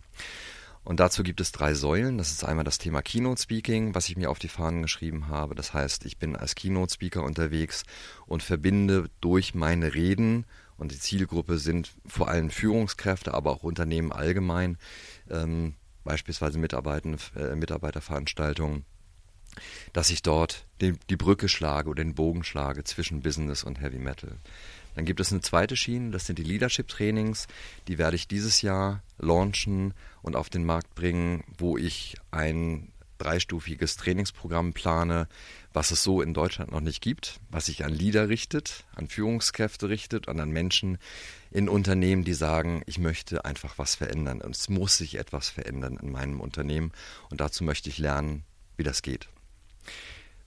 Und 0.88 1.00
dazu 1.00 1.22
gibt 1.22 1.42
es 1.42 1.52
drei 1.52 1.74
Säulen. 1.74 2.16
Das 2.16 2.32
ist 2.32 2.44
einmal 2.44 2.64
das 2.64 2.78
Thema 2.78 3.02
Keynote 3.02 3.42
Speaking, 3.42 3.94
was 3.94 4.08
ich 4.08 4.16
mir 4.16 4.30
auf 4.30 4.38
die 4.38 4.48
Fahnen 4.48 4.80
geschrieben 4.80 5.28
habe. 5.28 5.54
Das 5.54 5.74
heißt, 5.74 6.06
ich 6.06 6.16
bin 6.16 6.34
als 6.34 6.54
Keynote 6.54 6.94
Speaker 6.94 7.24
unterwegs 7.24 7.82
und 8.24 8.42
verbinde 8.42 9.10
durch 9.20 9.54
meine 9.54 9.92
Reden 9.92 10.46
und 10.78 10.90
die 10.90 10.98
Zielgruppe 10.98 11.58
sind 11.58 11.90
vor 12.06 12.28
allem 12.28 12.48
Führungskräfte, 12.48 13.34
aber 13.34 13.50
auch 13.50 13.64
Unternehmen 13.64 14.12
allgemein, 14.12 14.78
ähm, 15.28 15.74
beispielsweise 16.04 16.58
Mitarbeiter, 16.58 17.18
äh, 17.36 17.54
Mitarbeiterveranstaltungen, 17.54 18.86
dass 19.92 20.08
ich 20.08 20.22
dort 20.22 20.64
die, 20.80 20.94
die 21.10 21.16
Brücke 21.16 21.50
schlage 21.50 21.90
oder 21.90 22.02
den 22.02 22.14
Bogen 22.14 22.44
schlage 22.44 22.82
zwischen 22.84 23.20
Business 23.20 23.62
und 23.62 23.78
Heavy 23.82 23.98
Metal. 23.98 24.38
Dann 24.98 25.04
gibt 25.04 25.20
es 25.20 25.30
eine 25.30 25.42
zweite 25.42 25.76
Schiene, 25.76 26.10
das 26.10 26.26
sind 26.26 26.40
die 26.40 26.42
Leadership 26.42 26.88
Trainings. 26.88 27.46
Die 27.86 27.98
werde 27.98 28.16
ich 28.16 28.26
dieses 28.26 28.62
Jahr 28.62 29.04
launchen 29.16 29.94
und 30.22 30.34
auf 30.34 30.50
den 30.50 30.64
Markt 30.64 30.96
bringen, 30.96 31.44
wo 31.56 31.78
ich 31.78 32.16
ein 32.32 32.90
dreistufiges 33.18 33.96
Trainingsprogramm 33.96 34.72
plane, 34.72 35.28
was 35.72 35.92
es 35.92 36.02
so 36.02 36.20
in 36.20 36.34
Deutschland 36.34 36.72
noch 36.72 36.80
nicht 36.80 37.00
gibt, 37.00 37.38
was 37.48 37.66
sich 37.66 37.84
an 37.84 37.92
Leader 37.92 38.28
richtet, 38.28 38.86
an 38.96 39.06
Führungskräfte 39.06 39.88
richtet 39.88 40.26
und 40.26 40.40
an 40.40 40.50
Menschen 40.50 40.98
in 41.52 41.68
Unternehmen, 41.68 42.24
die 42.24 42.34
sagen, 42.34 42.82
ich 42.86 42.98
möchte 42.98 43.44
einfach 43.44 43.78
was 43.78 43.94
verändern 43.94 44.40
und 44.40 44.56
es 44.56 44.68
muss 44.68 44.96
sich 44.96 45.14
etwas 45.14 45.48
verändern 45.48 45.96
in 46.02 46.10
meinem 46.10 46.40
Unternehmen 46.40 46.90
und 47.30 47.40
dazu 47.40 47.62
möchte 47.62 47.88
ich 47.88 47.98
lernen, 47.98 48.42
wie 48.76 48.82
das 48.82 49.02
geht. 49.02 49.28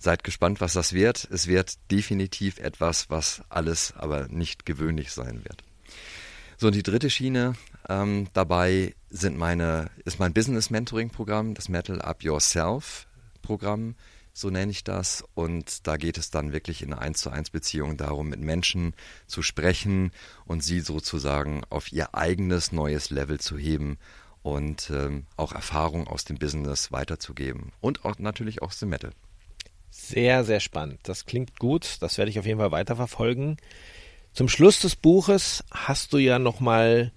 Seid 0.02 0.24
gespannt, 0.24 0.62
was 0.62 0.74
das 0.74 0.94
wird. 0.94 1.28
Es 1.30 1.46
wird 1.46 1.78
definitiv 1.92 2.58
etwas, 2.58 3.12
was 3.12 3.44
alles 3.50 3.94
aber 3.96 4.28
nicht 4.30 4.66
gewöhnlich 4.66 5.12
sein 5.12 5.44
wird. 5.44 5.64
So, 6.58 6.68
und 6.68 6.74
die 6.74 6.82
dritte 6.82 7.12
Schiene 7.12 7.54
ähm, 7.88 8.28
dabei 8.34 8.96
sind 9.12 9.38
meine, 9.38 9.92
ist 10.04 10.18
mein 10.18 10.34
Business 10.34 10.72
Mentoring 10.72 11.12
Programm, 11.12 11.54
das 11.54 11.70
Metal 11.70 12.02
Up 12.02 12.24
Yourself 12.24 13.06
Programm, 13.44 13.94
so 14.34 14.50
nenne 14.50 14.72
ich 14.72 14.84
das. 14.84 15.24
Und 15.36 15.86
da 15.86 15.98
geht 15.98 16.18
es 16.18 16.32
dann 16.32 16.52
wirklich 16.52 16.82
in 16.82 16.94
eine 16.94 17.02
1 17.04 17.20
zu 17.20 17.30
1 17.30 17.52
Beziehung 17.52 17.96
darum, 17.96 18.28
mit 18.28 18.40
Menschen 18.40 18.96
zu 19.28 19.44
sprechen 19.44 20.12
und 20.46 20.64
sie 20.64 20.80
sozusagen 20.80 21.62
auf 21.70 21.92
ihr 21.92 22.16
eigenes 22.16 22.72
neues 22.72 23.12
Level 23.12 23.40
zu 23.40 23.56
heben 23.56 24.00
und 24.42 24.90
ähm, 24.90 25.28
auch 25.38 25.52
Erfahrung 25.52 26.08
aus 26.08 26.26
dem 26.26 26.40
Business 26.40 26.92
weiterzugeben 26.92 27.72
und 27.82 28.04
auch 28.04 28.18
natürlich 28.18 28.64
auch 28.64 28.70
aus 28.70 28.80
dem 28.80 28.90
Metal. 28.90 29.12
Sehr, 29.92 30.46
sehr 30.46 30.62
spannend. 30.62 31.00
Das 31.04 31.26
klingt 31.26 31.60
gut. 31.60 31.98
Das 32.00 32.18
werde 32.18 32.32
ich 32.32 32.40
auf 32.40 32.46
jeden 32.46 32.60
Fall 32.60 32.72
weiterverfolgen. 32.72 33.58
Zum 34.34 34.48
Schluss 34.48 34.80
des 34.80 34.96
Buches 34.96 35.64
hast 35.70 36.14
du 36.14 36.18
ja 36.18 36.40
noch 36.40 36.62
mal 36.62 37.12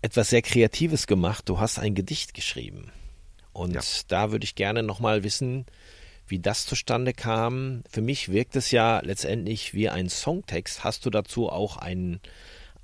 etwas 0.00 0.30
sehr 0.30 0.42
Kreatives 0.42 1.08
gemacht. 1.08 1.48
Du 1.48 1.58
hast 1.58 1.80
ein 1.80 1.96
Gedicht 1.96 2.32
geschrieben. 2.32 2.92
Und 3.52 3.74
ja. 3.74 3.80
da 4.06 4.30
würde 4.30 4.44
ich 4.44 4.54
gerne 4.54 4.84
noch 4.84 5.00
mal 5.00 5.24
wissen, 5.24 5.66
wie 6.28 6.38
das 6.38 6.64
zustande 6.64 7.12
kam. 7.12 7.82
Für 7.90 8.02
mich 8.02 8.30
wirkt 8.30 8.54
es 8.54 8.70
ja 8.70 9.00
letztendlich 9.00 9.74
wie 9.74 9.88
ein 9.88 10.08
Songtext. 10.08 10.84
Hast 10.84 11.04
du 11.04 11.10
dazu 11.10 11.48
auch 11.48 11.76
einen, 11.76 12.20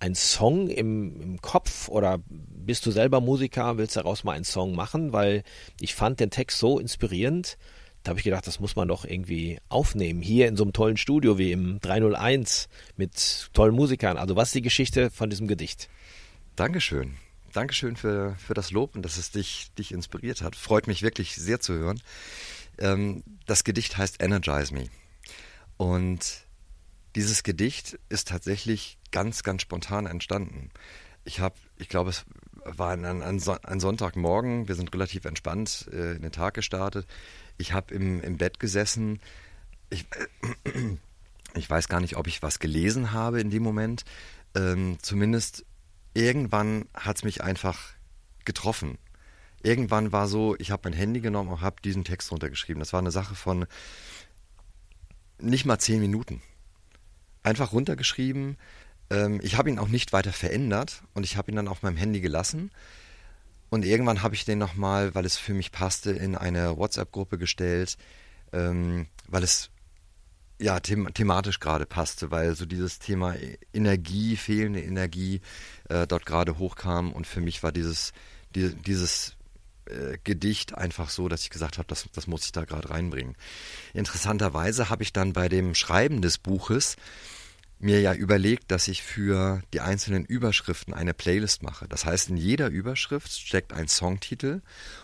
einen 0.00 0.16
Song 0.16 0.68
im, 0.68 1.20
im 1.20 1.42
Kopf 1.42 1.88
oder 1.88 2.18
bist 2.28 2.84
du 2.86 2.90
selber 2.90 3.20
Musiker, 3.20 3.78
willst 3.78 3.96
daraus 3.96 4.24
mal 4.24 4.32
einen 4.32 4.44
Song 4.44 4.74
machen? 4.74 5.12
Weil 5.12 5.44
ich 5.80 5.94
fand 5.94 6.18
den 6.18 6.30
Text 6.30 6.58
so 6.58 6.80
inspirierend 6.80 7.56
da 8.04 8.10
habe 8.10 8.20
ich 8.20 8.24
gedacht, 8.24 8.46
das 8.46 8.60
muss 8.60 8.76
man 8.76 8.86
doch 8.86 9.06
irgendwie 9.06 9.58
aufnehmen. 9.70 10.20
Hier 10.20 10.46
in 10.46 10.56
so 10.56 10.62
einem 10.62 10.74
tollen 10.74 10.98
Studio 10.98 11.38
wie 11.38 11.52
im 11.52 11.80
301 11.80 12.68
mit 12.96 13.48
tollen 13.54 13.74
Musikern. 13.74 14.18
Also 14.18 14.36
was 14.36 14.48
ist 14.48 14.56
die 14.56 14.62
Geschichte 14.62 15.10
von 15.10 15.30
diesem 15.30 15.48
Gedicht? 15.48 15.88
Dankeschön. 16.54 17.16
Dankeschön 17.54 17.96
für, 17.96 18.36
für 18.36 18.52
das 18.52 18.72
Lob 18.72 18.94
und 18.94 19.02
dass 19.02 19.16
es 19.16 19.30
dich, 19.30 19.72
dich 19.78 19.92
inspiriert 19.92 20.42
hat. 20.42 20.54
Freut 20.54 20.86
mich 20.86 21.02
wirklich 21.02 21.34
sehr 21.34 21.60
zu 21.60 21.72
hören. 21.72 22.02
Ähm, 22.78 23.24
das 23.46 23.64
Gedicht 23.64 23.96
heißt 23.96 24.22
Energize 24.22 24.74
Me. 24.74 24.88
Und 25.78 26.44
dieses 27.16 27.42
Gedicht 27.42 27.98
ist 28.10 28.28
tatsächlich 28.28 28.98
ganz, 29.12 29.42
ganz 29.44 29.62
spontan 29.62 30.06
entstanden. 30.06 30.70
Ich 31.24 31.40
habe, 31.40 31.54
ich 31.78 31.88
glaube, 31.88 32.10
es 32.10 32.26
war 32.64 32.90
ein, 32.90 33.04
ein, 33.04 33.22
ein, 33.22 33.80
Sonntagmorgen. 33.80 34.68
Wir 34.68 34.74
sind 34.74 34.92
relativ 34.92 35.24
entspannt 35.24 35.88
äh, 35.90 36.16
in 36.16 36.22
den 36.22 36.32
Tag 36.32 36.54
gestartet. 36.54 37.06
Ich 37.56 37.72
habe 37.72 37.94
im, 37.94 38.20
im 38.22 38.36
Bett 38.36 38.58
gesessen. 38.60 39.20
Ich, 39.90 40.06
äh, 40.64 40.96
ich 41.54 41.68
weiß 41.68 41.88
gar 41.88 42.00
nicht, 42.00 42.16
ob 42.16 42.26
ich 42.26 42.42
was 42.42 42.58
gelesen 42.58 43.12
habe 43.12 43.40
in 43.40 43.50
dem 43.50 43.62
Moment. 43.62 44.04
Ähm, 44.54 44.98
zumindest 45.02 45.64
irgendwann 46.14 46.86
hat 46.94 47.16
es 47.16 47.24
mich 47.24 47.42
einfach 47.42 47.94
getroffen. 48.44 48.98
Irgendwann 49.62 50.12
war 50.12 50.28
so, 50.28 50.56
ich 50.58 50.70
habe 50.70 50.82
mein 50.84 50.98
Handy 50.98 51.20
genommen 51.20 51.50
und 51.50 51.60
habe 51.60 51.80
diesen 51.82 52.04
Text 52.04 52.30
runtergeschrieben. 52.30 52.80
Das 52.80 52.92
war 52.92 53.00
eine 53.00 53.10
Sache 53.10 53.34
von 53.34 53.66
nicht 55.38 55.64
mal 55.64 55.78
zehn 55.78 56.00
Minuten. 56.00 56.42
Einfach 57.42 57.72
runtergeschrieben. 57.72 58.56
Ähm, 59.10 59.40
ich 59.42 59.56
habe 59.56 59.70
ihn 59.70 59.78
auch 59.78 59.88
nicht 59.88 60.12
weiter 60.12 60.32
verändert 60.32 61.02
und 61.14 61.24
ich 61.24 61.36
habe 61.36 61.50
ihn 61.50 61.56
dann 61.56 61.68
auf 61.68 61.82
meinem 61.82 61.96
Handy 61.96 62.20
gelassen 62.20 62.70
und 63.74 63.84
irgendwann 63.84 64.22
habe 64.22 64.36
ich 64.36 64.44
den 64.44 64.58
nochmal, 64.58 65.16
weil 65.16 65.24
es 65.24 65.36
für 65.36 65.52
mich 65.52 65.72
passte, 65.72 66.12
in 66.12 66.36
eine 66.36 66.76
WhatsApp-Gruppe 66.76 67.38
gestellt, 67.38 67.96
ähm, 68.52 69.08
weil 69.26 69.42
es 69.42 69.70
ja 70.60 70.78
them 70.78 71.12
thematisch 71.12 71.58
gerade 71.58 71.84
passte, 71.84 72.30
weil 72.30 72.54
so 72.54 72.66
dieses 72.66 73.00
Thema 73.00 73.34
Energie, 73.72 74.36
fehlende 74.36 74.80
Energie 74.80 75.40
äh, 75.88 76.06
dort 76.06 76.24
gerade 76.24 76.58
hochkam 76.58 77.12
und 77.12 77.26
für 77.26 77.40
mich 77.40 77.64
war 77.64 77.72
dieses, 77.72 78.12
die, 78.54 78.76
dieses 78.76 79.34
äh, 79.86 80.18
Gedicht 80.22 80.78
einfach 80.78 81.10
so, 81.10 81.28
dass 81.28 81.42
ich 81.42 81.50
gesagt 81.50 81.78
habe, 81.78 81.88
das, 81.88 82.06
das 82.14 82.28
muss 82.28 82.44
ich 82.44 82.52
da 82.52 82.64
gerade 82.64 82.90
reinbringen. 82.90 83.34
Interessanterweise 83.92 84.88
habe 84.88 85.02
ich 85.02 85.12
dann 85.12 85.32
bei 85.32 85.48
dem 85.48 85.74
Schreiben 85.74 86.22
des 86.22 86.38
Buches 86.38 86.94
mir 87.84 88.00
ja 88.00 88.14
überlegt, 88.14 88.70
dass 88.70 88.88
ich 88.88 89.02
für 89.02 89.62
die 89.72 89.80
einzelnen 89.80 90.24
Überschriften 90.24 90.94
eine 90.94 91.12
Playlist 91.12 91.62
mache. 91.62 91.86
Das 91.86 92.06
heißt, 92.06 92.30
in 92.30 92.36
jeder 92.36 92.68
Überschrift 92.68 93.30
steckt 93.30 93.72
ein 93.72 93.88
Songtitel 93.88 94.62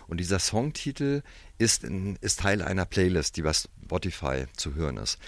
und 0.09 0.19
dieser 0.19 0.38
Songtitel 0.38 1.23
ist, 1.59 1.85
in, 1.85 2.16
ist 2.16 2.40
Teil 2.40 2.62
einer 2.62 2.87
Playlist, 2.87 3.37
die 3.37 3.43
bei 3.43 3.53
Spotify 3.53 4.47
zu 4.57 4.75
hören 4.75 4.97
ist. 4.97 5.19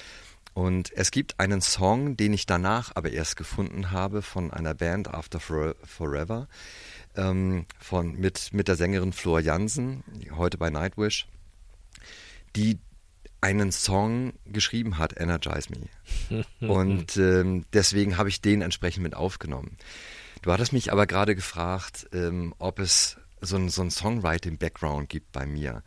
Und 0.55 0.93
es 0.97 1.11
gibt 1.11 1.41
einen 1.41 1.61
Song, 1.61 2.17
den 2.17 2.33
ich 2.33 2.47
danach 2.47 2.93
aber 2.95 3.11
erst 3.11 3.37
gefunden 3.37 3.91
habe 3.91 4.23
von 4.23 4.51
einer 4.51 4.75
Band 4.75 5.09
After 5.09 5.41
Forever, 5.41 6.49
ähm, 7.17 7.67
von, 7.79 8.15
mit, 8.15 8.53
mit 8.53 8.69
der 8.69 8.77
Sängerin 8.77 9.13
Flor 9.13 9.41
Jansen, 9.41 10.05
heute 10.37 10.57
bei 10.57 10.71
Nightwish, 10.71 11.27
die 12.57 12.79
einen 13.43 13.73
Song 13.73 14.33
geschrieben 14.47 14.97
hat, 14.97 15.21
Energize 15.21 15.69
Me. 15.71 16.47
Und 16.61 17.17
ähm, 17.17 17.67
deswegen 17.73 18.17
habe 18.17 18.29
ich 18.29 18.41
den 18.41 18.63
entsprechend 18.63 19.03
mit 19.03 19.15
aufgenommen. 19.15 19.77
Du 20.41 20.53
hattest 20.53 20.73
mich 20.73 20.93
aber 20.93 21.07
gerade 21.07 21.35
gefragt, 21.35 22.09
ähm, 22.13 22.55
ob 22.59 22.79
es 22.79 23.19
so 23.41 23.57
ein, 23.57 23.69
so 23.69 23.83
ein 23.83 23.91
Songwriting-Background 23.91 25.09
gibt 25.09 25.33
bei 25.33 25.45
mir. 25.45 25.83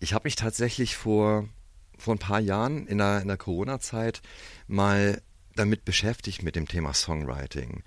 Ich 0.00 0.14
habe 0.14 0.26
mich 0.26 0.34
tatsächlich 0.34 0.96
vor, 0.96 1.48
vor 1.96 2.14
ein 2.14 2.18
paar 2.18 2.40
Jahren 2.40 2.86
in 2.86 2.98
der, 2.98 3.20
in 3.20 3.28
der 3.28 3.36
Corona-Zeit 3.36 4.22
mal 4.66 5.22
damit 5.54 5.84
beschäftigt 5.84 6.42
mit 6.42 6.56
dem 6.56 6.66
Thema 6.66 6.94
Songwriting. 6.94 7.82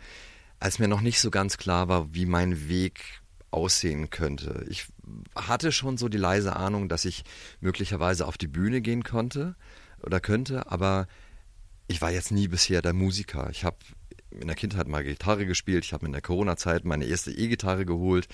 Als 0.59 0.79
mir 0.79 0.87
noch 0.87 1.01
nicht 1.01 1.19
so 1.19 1.31
ganz 1.31 1.57
klar 1.57 1.87
war, 1.87 2.13
wie 2.13 2.25
mein 2.25 2.69
Weg 2.69 3.21
aussehen 3.51 4.09
könnte. 4.09 4.65
Ich 4.69 4.87
hatte 5.35 5.71
schon 5.71 5.97
so 5.97 6.09
die 6.09 6.17
leise 6.17 6.55
Ahnung, 6.55 6.89
dass 6.89 7.05
ich 7.05 7.23
möglicherweise 7.61 8.27
auf 8.27 8.37
die 8.37 8.47
Bühne 8.47 8.81
gehen 8.81 9.03
konnte 9.03 9.55
oder 10.03 10.19
könnte, 10.19 10.69
aber 10.71 11.07
ich 11.87 12.01
war 12.01 12.11
jetzt 12.11 12.31
nie 12.31 12.47
bisher 12.47 12.81
der 12.81 12.93
Musiker. 12.93 13.49
Ich 13.49 13.63
habe 13.63 13.77
in 14.31 14.47
der 14.47 14.55
Kindheit 14.55 14.87
mal 14.87 15.03
Gitarre 15.03 15.45
gespielt, 15.45 15.85
ich 15.85 15.93
habe 15.93 16.05
in 16.05 16.11
der 16.11 16.21
Corona-Zeit 16.21 16.85
meine 16.85 17.05
erste 17.05 17.31
E-Gitarre 17.31 17.85
geholt, 17.85 18.27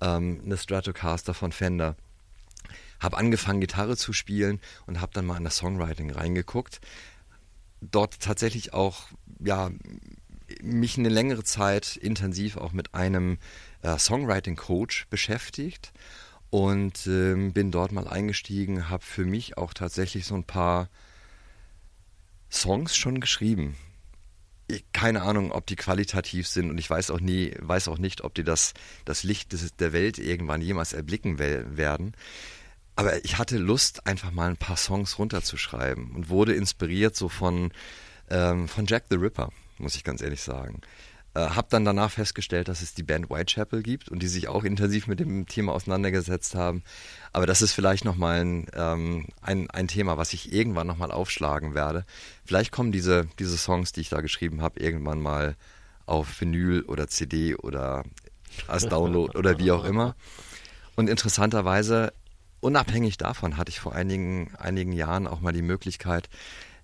ähm, 0.00 0.40
eine 0.44 0.56
Stratocaster 0.56 1.34
von 1.34 1.52
Fender. 1.52 1.96
Habe 3.00 3.18
angefangen, 3.18 3.60
Gitarre 3.60 3.96
zu 3.96 4.12
spielen 4.12 4.60
und 4.86 5.00
habe 5.00 5.12
dann 5.12 5.26
mal 5.26 5.36
in 5.36 5.44
das 5.44 5.56
Songwriting 5.56 6.12
reingeguckt. 6.12 6.80
Dort 7.80 8.20
tatsächlich 8.20 8.72
auch, 8.72 9.08
ja, 9.40 9.72
mich 10.62 10.98
eine 10.98 11.08
längere 11.08 11.42
Zeit 11.42 11.96
intensiv 11.96 12.56
auch 12.56 12.72
mit 12.72 12.94
einem 12.94 13.38
äh, 13.82 13.98
Songwriting-Coach 13.98 15.06
beschäftigt 15.10 15.92
und 16.50 17.06
ähm, 17.06 17.52
bin 17.52 17.70
dort 17.70 17.92
mal 17.92 18.06
eingestiegen, 18.06 18.88
habe 18.88 19.04
für 19.04 19.24
mich 19.24 19.56
auch 19.56 19.74
tatsächlich 19.74 20.26
so 20.26 20.34
ein 20.34 20.44
paar 20.44 20.88
Songs 22.50 22.96
schon 22.96 23.20
geschrieben. 23.20 23.76
Ich, 24.68 24.84
keine 24.92 25.22
Ahnung, 25.22 25.52
ob 25.52 25.66
die 25.66 25.76
qualitativ 25.76 26.46
sind 26.46 26.70
und 26.70 26.78
ich 26.78 26.88
weiß 26.88 27.10
auch 27.10 27.20
nie, 27.20 27.54
weiß 27.58 27.88
auch 27.88 27.98
nicht, 27.98 28.22
ob 28.22 28.34
die 28.34 28.44
das, 28.44 28.74
das 29.04 29.22
Licht 29.22 29.52
des, 29.52 29.74
der 29.76 29.92
Welt 29.92 30.18
irgendwann 30.18 30.60
jemals 30.60 30.92
erblicken 30.92 31.38
werden. 31.38 32.14
Aber 32.94 33.24
ich 33.24 33.38
hatte 33.38 33.56
Lust, 33.56 34.06
einfach 34.06 34.30
mal 34.30 34.50
ein 34.50 34.58
paar 34.58 34.76
Songs 34.76 35.18
runterzuschreiben 35.18 36.10
und 36.10 36.28
wurde 36.28 36.54
inspiriert 36.54 37.16
so 37.16 37.28
von, 37.30 37.72
ähm, 38.28 38.68
von 38.68 38.86
Jack 38.86 39.04
the 39.08 39.16
Ripper, 39.16 39.50
muss 39.78 39.94
ich 39.94 40.04
ganz 40.04 40.20
ehrlich 40.20 40.42
sagen. 40.42 40.82
Äh, 41.34 41.40
hab 41.40 41.70
dann 41.70 41.86
danach 41.86 42.10
festgestellt, 42.10 42.68
dass 42.68 42.82
es 42.82 42.92
die 42.92 43.02
Band 43.02 43.30
Whitechapel 43.30 43.82
gibt 43.82 44.10
und 44.10 44.22
die 44.22 44.28
sich 44.28 44.48
auch 44.48 44.64
intensiv 44.64 45.06
mit 45.06 45.18
dem 45.18 45.46
Thema 45.46 45.72
auseinandergesetzt 45.72 46.54
haben. 46.54 46.82
Aber 47.32 47.46
das 47.46 47.62
ist 47.62 47.72
vielleicht 47.72 48.04
nochmal 48.04 48.40
ein, 48.40 48.66
ähm, 48.74 49.26
ein, 49.40 49.70
ein 49.70 49.88
Thema, 49.88 50.18
was 50.18 50.34
ich 50.34 50.52
irgendwann 50.52 50.86
nochmal 50.86 51.10
aufschlagen 51.10 51.74
werde. 51.74 52.04
Vielleicht 52.44 52.70
kommen 52.70 52.92
diese, 52.92 53.26
diese 53.38 53.56
Songs, 53.56 53.92
die 53.92 54.02
ich 54.02 54.10
da 54.10 54.20
geschrieben 54.20 54.60
habe, 54.60 54.80
irgendwann 54.80 55.22
mal 55.22 55.56
auf 56.04 56.38
Vinyl 56.38 56.82
oder 56.82 57.08
CD 57.08 57.54
oder 57.54 58.04
als 58.68 58.86
Download 58.86 59.32
oder 59.38 59.58
wie 59.58 59.70
auch 59.70 59.84
immer. 59.84 60.14
Und 60.96 61.08
interessanterweise, 61.08 62.12
unabhängig 62.60 63.16
davon, 63.16 63.56
hatte 63.56 63.70
ich 63.70 63.80
vor 63.80 63.94
einigen, 63.94 64.54
einigen 64.56 64.92
Jahren 64.92 65.26
auch 65.26 65.40
mal 65.40 65.52
die 65.52 65.62
Möglichkeit, 65.62 66.28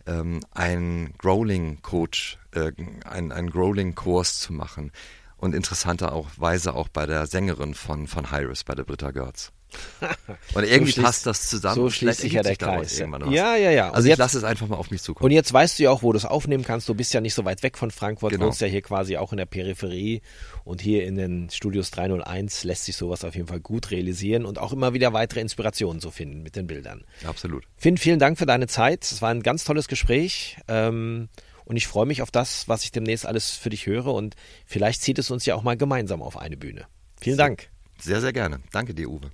ähm, 0.09 0.41
einen 0.53 1.13
Growling-Coach, 1.19 2.39
äh, 2.53 2.73
einen, 3.05 3.31
einen 3.31 3.51
Growling-Kurs 3.51 4.41
zu 4.41 4.53
machen. 4.53 4.91
Und 5.37 5.55
interessanterweise 5.55 6.75
auch 6.75 6.89
bei 6.89 7.07
der 7.07 7.27
Sängerin 7.27 7.75
von, 7.75 8.09
von 8.09 8.33
Hyris, 8.33 8.65
bei 8.65 8.75
der 8.75 8.83
Britta 8.83 9.13
Görz. 9.13 9.53
Und 10.55 10.65
irgendwie 10.65 10.93
so 10.93 11.03
passt 11.03 11.27
das 11.27 11.49
zusammen. 11.49 11.75
So 11.75 11.91
schließt 11.91 12.21
sich 12.21 12.33
ja 12.33 12.43
der 12.43 12.57
Kreis. 12.57 12.99
Ja, 12.99 13.57
ja, 13.57 13.71
ja. 13.71 13.91
Also 13.91 14.09
ich 14.09 14.17
lasse 14.17 14.39
es 14.39 14.45
einfach 14.45 14.67
mal 14.69 14.77
auf 14.77 14.91
mich 14.91 15.03
zukommen. 15.03 15.27
Und 15.27 15.33
jetzt 15.33 15.53
weißt 15.53 15.79
du 15.79 15.85
ja 15.85 15.91
auch, 15.91 16.03
wo 16.03 16.13
du 16.13 16.19
es 16.19 16.25
aufnehmen 16.25 16.65
kannst. 16.65 16.89
Du 16.89 16.95
bist 16.95 17.13
ja 17.13 17.21
nicht 17.21 17.35
so 17.35 17.45
weit 17.45 17.63
weg 17.63 17.77
von 17.77 17.91
Frankfurt, 17.91 18.33
genau. 18.33 18.47
wohnst 18.47 18.61
ja 18.61 18.67
hier 18.67 18.83
quasi 18.83 19.17
auch 19.17 19.33
in 19.33 19.39
der 19.39 19.47
Peripherie. 19.47 20.23
Und 20.65 20.81
hier 20.81 21.07
in 21.07 21.17
den 21.17 21.51
Studios 21.51 21.91
301 21.91 22.65
lässt 22.65 22.85
sich 22.85 22.97
sowas 22.97 23.25
auf 23.25 23.35
jeden 23.35 23.49
Fall 23.49 23.61
gut 23.61 23.91
realisieren 23.91 24.45
und 24.45 24.59
auch 24.59 24.73
immer 24.73 24.95
wieder 24.95 25.13
weitere 25.13 25.41
Inspirationen 25.41 26.01
zu 26.01 26.11
finden 26.11 26.43
mit 26.43 26.57
den 26.57 26.67
Bildern. 26.67 27.05
Absolut. 27.25 27.65
Finn, 27.77 27.97
vielen 27.97 28.19
Dank 28.19 28.39
für 28.39 28.47
deine 28.47 28.67
Zeit. 28.67 29.05
Es 29.05 29.23
war 29.23 29.31
ein 29.31 29.43
ganz 29.43 29.65
tolles 29.65 29.89
Gespräch. 29.89 30.57
Ähm, 30.69 31.29
und 31.65 31.77
ich 31.77 31.87
freue 31.87 32.07
mich 32.07 32.23
auf 32.23 32.31
das, 32.31 32.67
was 32.67 32.85
ich 32.85 32.93
demnächst 32.93 33.27
alles 33.27 33.51
für 33.51 33.69
dich 33.69 33.87
höre. 33.87 34.07
Und 34.07 34.37
vielleicht 34.65 35.03
zieht 35.03 35.19
es 35.19 35.31
uns 35.31 35.45
ja 35.45 35.55
auch 35.55 35.63
mal 35.63 35.77
gemeinsam 35.77 36.23
auf 36.23 36.39
eine 36.39 36.57
Bühne. 36.57 36.87
Vielen 37.21 37.37
Dank. 37.37 37.69
Sehr, 38.01 38.21
sehr 38.21 38.33
gerne. 38.33 38.61
Danke 38.73 38.95
dir, 38.95 39.11
Uwe. 39.11 39.31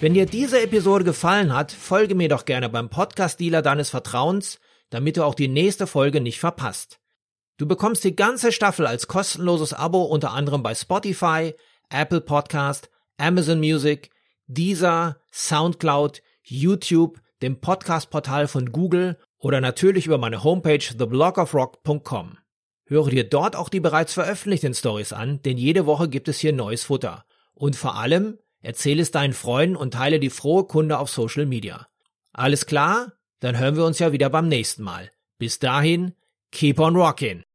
Wenn 0.00 0.14
dir 0.14 0.26
diese 0.26 0.62
Episode 0.62 1.04
gefallen 1.04 1.52
hat, 1.52 1.72
folge 1.72 2.14
mir 2.14 2.28
doch 2.28 2.44
gerne 2.44 2.68
beim 2.68 2.88
Podcast-Dealer 2.88 3.62
deines 3.62 3.90
Vertrauens, 3.90 4.60
damit 4.90 5.16
du 5.16 5.24
auch 5.24 5.34
die 5.34 5.48
nächste 5.48 5.86
Folge 5.86 6.20
nicht 6.20 6.38
verpasst. 6.38 7.00
Du 7.58 7.66
bekommst 7.66 8.04
die 8.04 8.14
ganze 8.14 8.52
Staffel 8.52 8.86
als 8.86 9.08
kostenloses 9.08 9.72
Abo 9.72 10.04
unter 10.04 10.32
anderem 10.32 10.62
bei 10.62 10.76
Spotify, 10.76 11.54
Apple 11.90 12.20
Podcast, 12.20 12.88
Amazon 13.16 13.58
Music, 13.58 14.10
Deezer, 14.46 15.20
Soundcloud, 15.32 16.22
YouTube, 16.42 17.20
dem 17.42 17.60
Podcast-Portal 17.60 18.46
von 18.46 18.70
Google 18.70 19.18
oder 19.38 19.60
natürlich 19.60 20.06
über 20.06 20.18
meine 20.18 20.44
Homepage 20.44 20.78
theblogofrock.com. 20.78 22.38
Höre 22.86 23.10
dir 23.10 23.28
dort 23.28 23.56
auch 23.56 23.68
die 23.68 23.80
bereits 23.80 24.14
veröffentlichten 24.14 24.72
Stories 24.74 25.12
an, 25.12 25.42
denn 25.42 25.58
jede 25.58 25.84
Woche 25.84 26.08
gibt 26.08 26.28
es 26.28 26.38
hier 26.38 26.52
neues 26.52 26.84
Futter. 26.84 27.24
Und 27.54 27.74
vor 27.74 27.96
allem, 27.96 28.38
erzähle 28.60 29.02
es 29.02 29.10
deinen 29.10 29.32
Freunden 29.32 29.74
und 29.76 29.94
teile 29.94 30.20
die 30.20 30.30
frohe 30.30 30.64
Kunde 30.64 30.98
auf 30.98 31.10
Social 31.10 31.44
Media. 31.44 31.88
Alles 32.32 32.66
klar? 32.66 33.14
Dann 33.40 33.58
hören 33.58 33.76
wir 33.76 33.84
uns 33.84 33.98
ja 33.98 34.12
wieder 34.12 34.30
beim 34.30 34.46
nächsten 34.46 34.84
Mal. 34.84 35.10
Bis 35.38 35.58
dahin, 35.58 36.14
keep 36.50 36.78
on 36.78 36.96
rockin'! 36.96 37.47